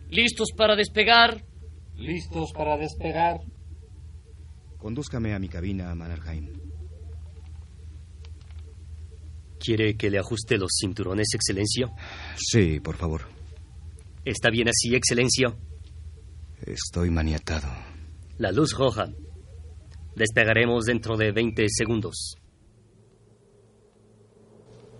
[0.09, 1.43] ¿Listos para despegar?
[1.95, 3.41] Listos para despegar.
[4.77, 6.68] Condúzcame a mi cabina, Mannerheim.
[9.59, 11.87] ¿Quiere que le ajuste los cinturones, Excelencia?
[12.35, 13.21] Sí, por favor.
[14.23, 15.55] ¿Está bien así, Excelencia?
[16.65, 17.67] Estoy maniatado.
[18.37, 19.09] La luz roja.
[20.15, 22.37] Despegaremos dentro de 20 segundos.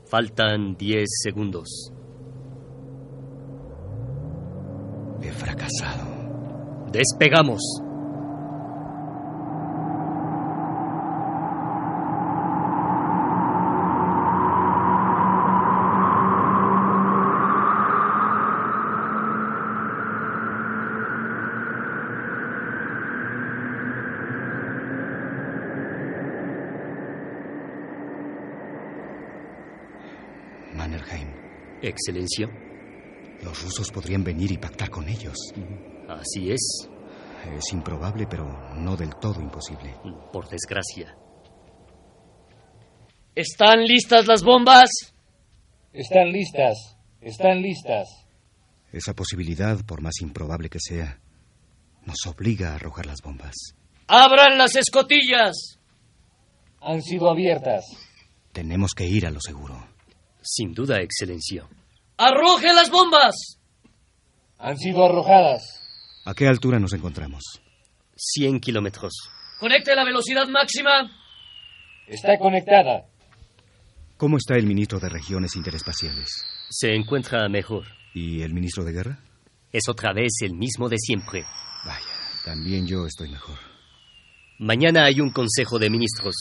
[0.09, 1.91] Faltan 10 segundos.
[5.21, 6.87] He fracasado.
[6.91, 7.61] Despegamos.
[30.73, 31.27] Mannerheim.
[31.89, 32.47] Excelencia.
[33.43, 35.35] Los rusos podrían venir y pactar con ellos.
[36.07, 36.89] Así es.
[37.55, 39.95] Es improbable, pero no del todo imposible.
[40.31, 41.15] Por desgracia.
[43.35, 44.89] ¿Están listas las bombas?
[45.93, 46.97] Están listas.
[47.21, 48.07] Están listas.
[48.91, 51.19] Esa posibilidad, por más improbable que sea,
[52.05, 53.55] nos obliga a arrojar las bombas.
[54.07, 55.77] ¡Abran las escotillas!
[56.81, 57.85] Han sido abiertas.
[58.51, 59.87] Tenemos que ir a lo seguro.
[60.41, 61.67] Sin duda, Excelencia.
[62.21, 63.33] ¡Arroje las bombas!
[64.57, 65.63] Han sido arrojadas.
[66.25, 67.41] ¿A qué altura nos encontramos?
[68.17, 69.13] 100 kilómetros.
[69.57, 71.09] Conecte la velocidad máxima.
[72.07, 73.05] Está conectada.
[74.17, 76.27] ¿Cómo está el ministro de Regiones Interespaciales?
[76.69, 77.85] Se encuentra mejor.
[78.13, 79.23] ¿Y el ministro de Guerra?
[79.71, 81.45] Es otra vez el mismo de siempre.
[81.85, 82.05] Vaya,
[82.43, 83.59] también yo estoy mejor.
[84.57, 86.35] Mañana hay un consejo de ministros.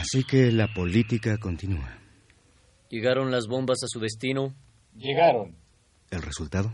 [0.00, 1.98] Así que la política continúa.
[2.88, 4.54] ¿Llegaron las bombas a su destino?
[4.94, 5.56] Llegaron.
[6.10, 6.72] ¿El resultado?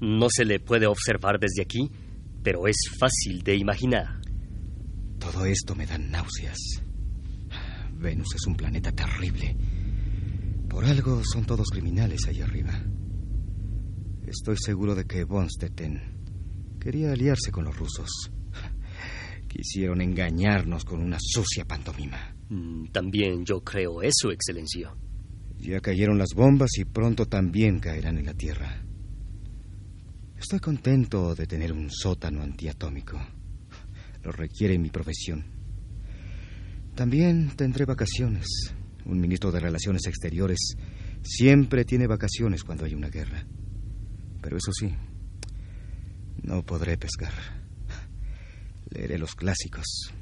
[0.00, 1.90] No se le puede observar desde aquí,
[2.42, 4.20] pero es fácil de imaginar.
[5.18, 6.58] Todo esto me da náuseas.
[7.94, 9.56] Venus es un planeta terrible.
[10.68, 12.72] Por algo son todos criminales allá arriba.
[14.26, 18.08] Estoy seguro de que Bonstetten quería aliarse con los rusos.
[19.48, 22.34] Quisieron engañarnos con una sucia pantomima.
[22.48, 24.92] Mm, También yo creo eso, Excelencia.
[25.62, 28.82] Ya cayeron las bombas y pronto también caerán en la Tierra.
[30.36, 33.16] Estoy contento de tener un sótano antiatómico.
[34.24, 35.44] Lo requiere mi profesión.
[36.96, 38.74] También tendré vacaciones.
[39.04, 40.74] Un ministro de Relaciones Exteriores
[41.22, 43.46] siempre tiene vacaciones cuando hay una guerra.
[44.40, 44.92] Pero eso sí,
[46.42, 47.32] no podré pescar.
[48.90, 50.12] Leeré los clásicos.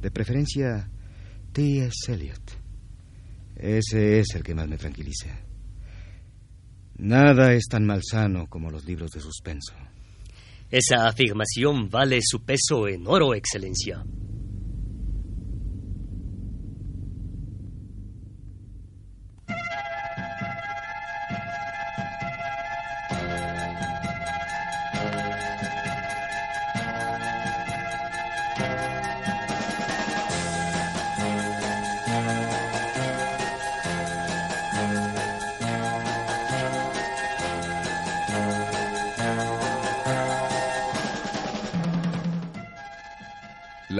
[0.00, 0.90] De preferencia,
[1.52, 2.12] T.S.
[2.12, 2.59] Eliot.
[3.60, 5.38] Ese es el que más me tranquiliza.
[6.96, 9.74] Nada es tan malsano como los libros de suspenso.
[10.70, 14.02] Esa afirmación vale su peso en oro, Excelencia.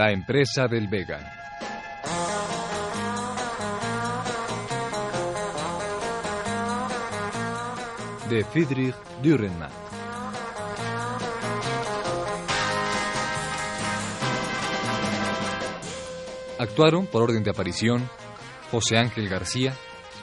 [0.01, 1.19] La empresa del Vega.
[8.31, 9.71] De Friedrich Dürrenmatt.
[16.59, 18.09] Actuaron por orden de aparición
[18.71, 19.75] José Ángel García,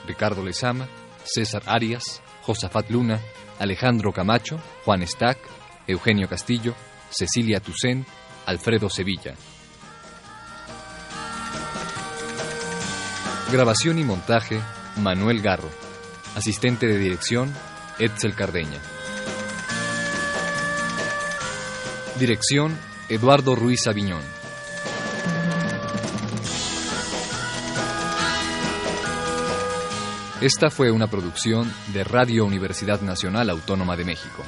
[0.07, 0.87] Ricardo Lezama,
[1.23, 3.21] César Arias, Josafat Luna,
[3.59, 5.37] Alejandro Camacho, Juan Stack,
[5.85, 6.73] Eugenio Castillo,
[7.11, 8.07] Cecilia Tucén,
[8.47, 9.35] Alfredo Sevilla.
[13.49, 14.59] Grabación y montaje,
[14.97, 15.69] Manuel Garro.
[16.35, 17.53] Asistente de dirección,
[17.97, 18.81] Edsel Cardeña.
[22.19, 22.77] Dirección,
[23.07, 24.21] Eduardo Ruiz Aviñón.
[30.41, 34.43] Esta fue una producción de Radio Universidad Nacional Autónoma de México.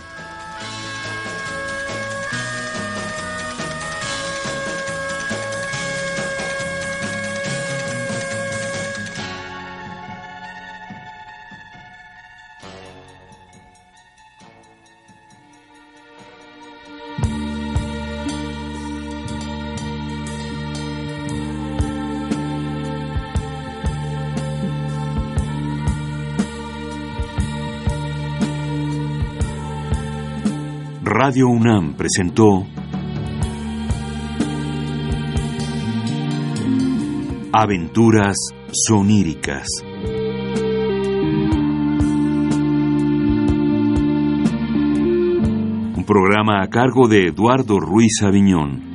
[31.29, 32.65] Radio UNAM presentó
[37.53, 38.35] Aventuras
[38.71, 39.67] soníricas.
[45.95, 48.88] Un programa a cargo de Eduardo Ruiz Aviñón.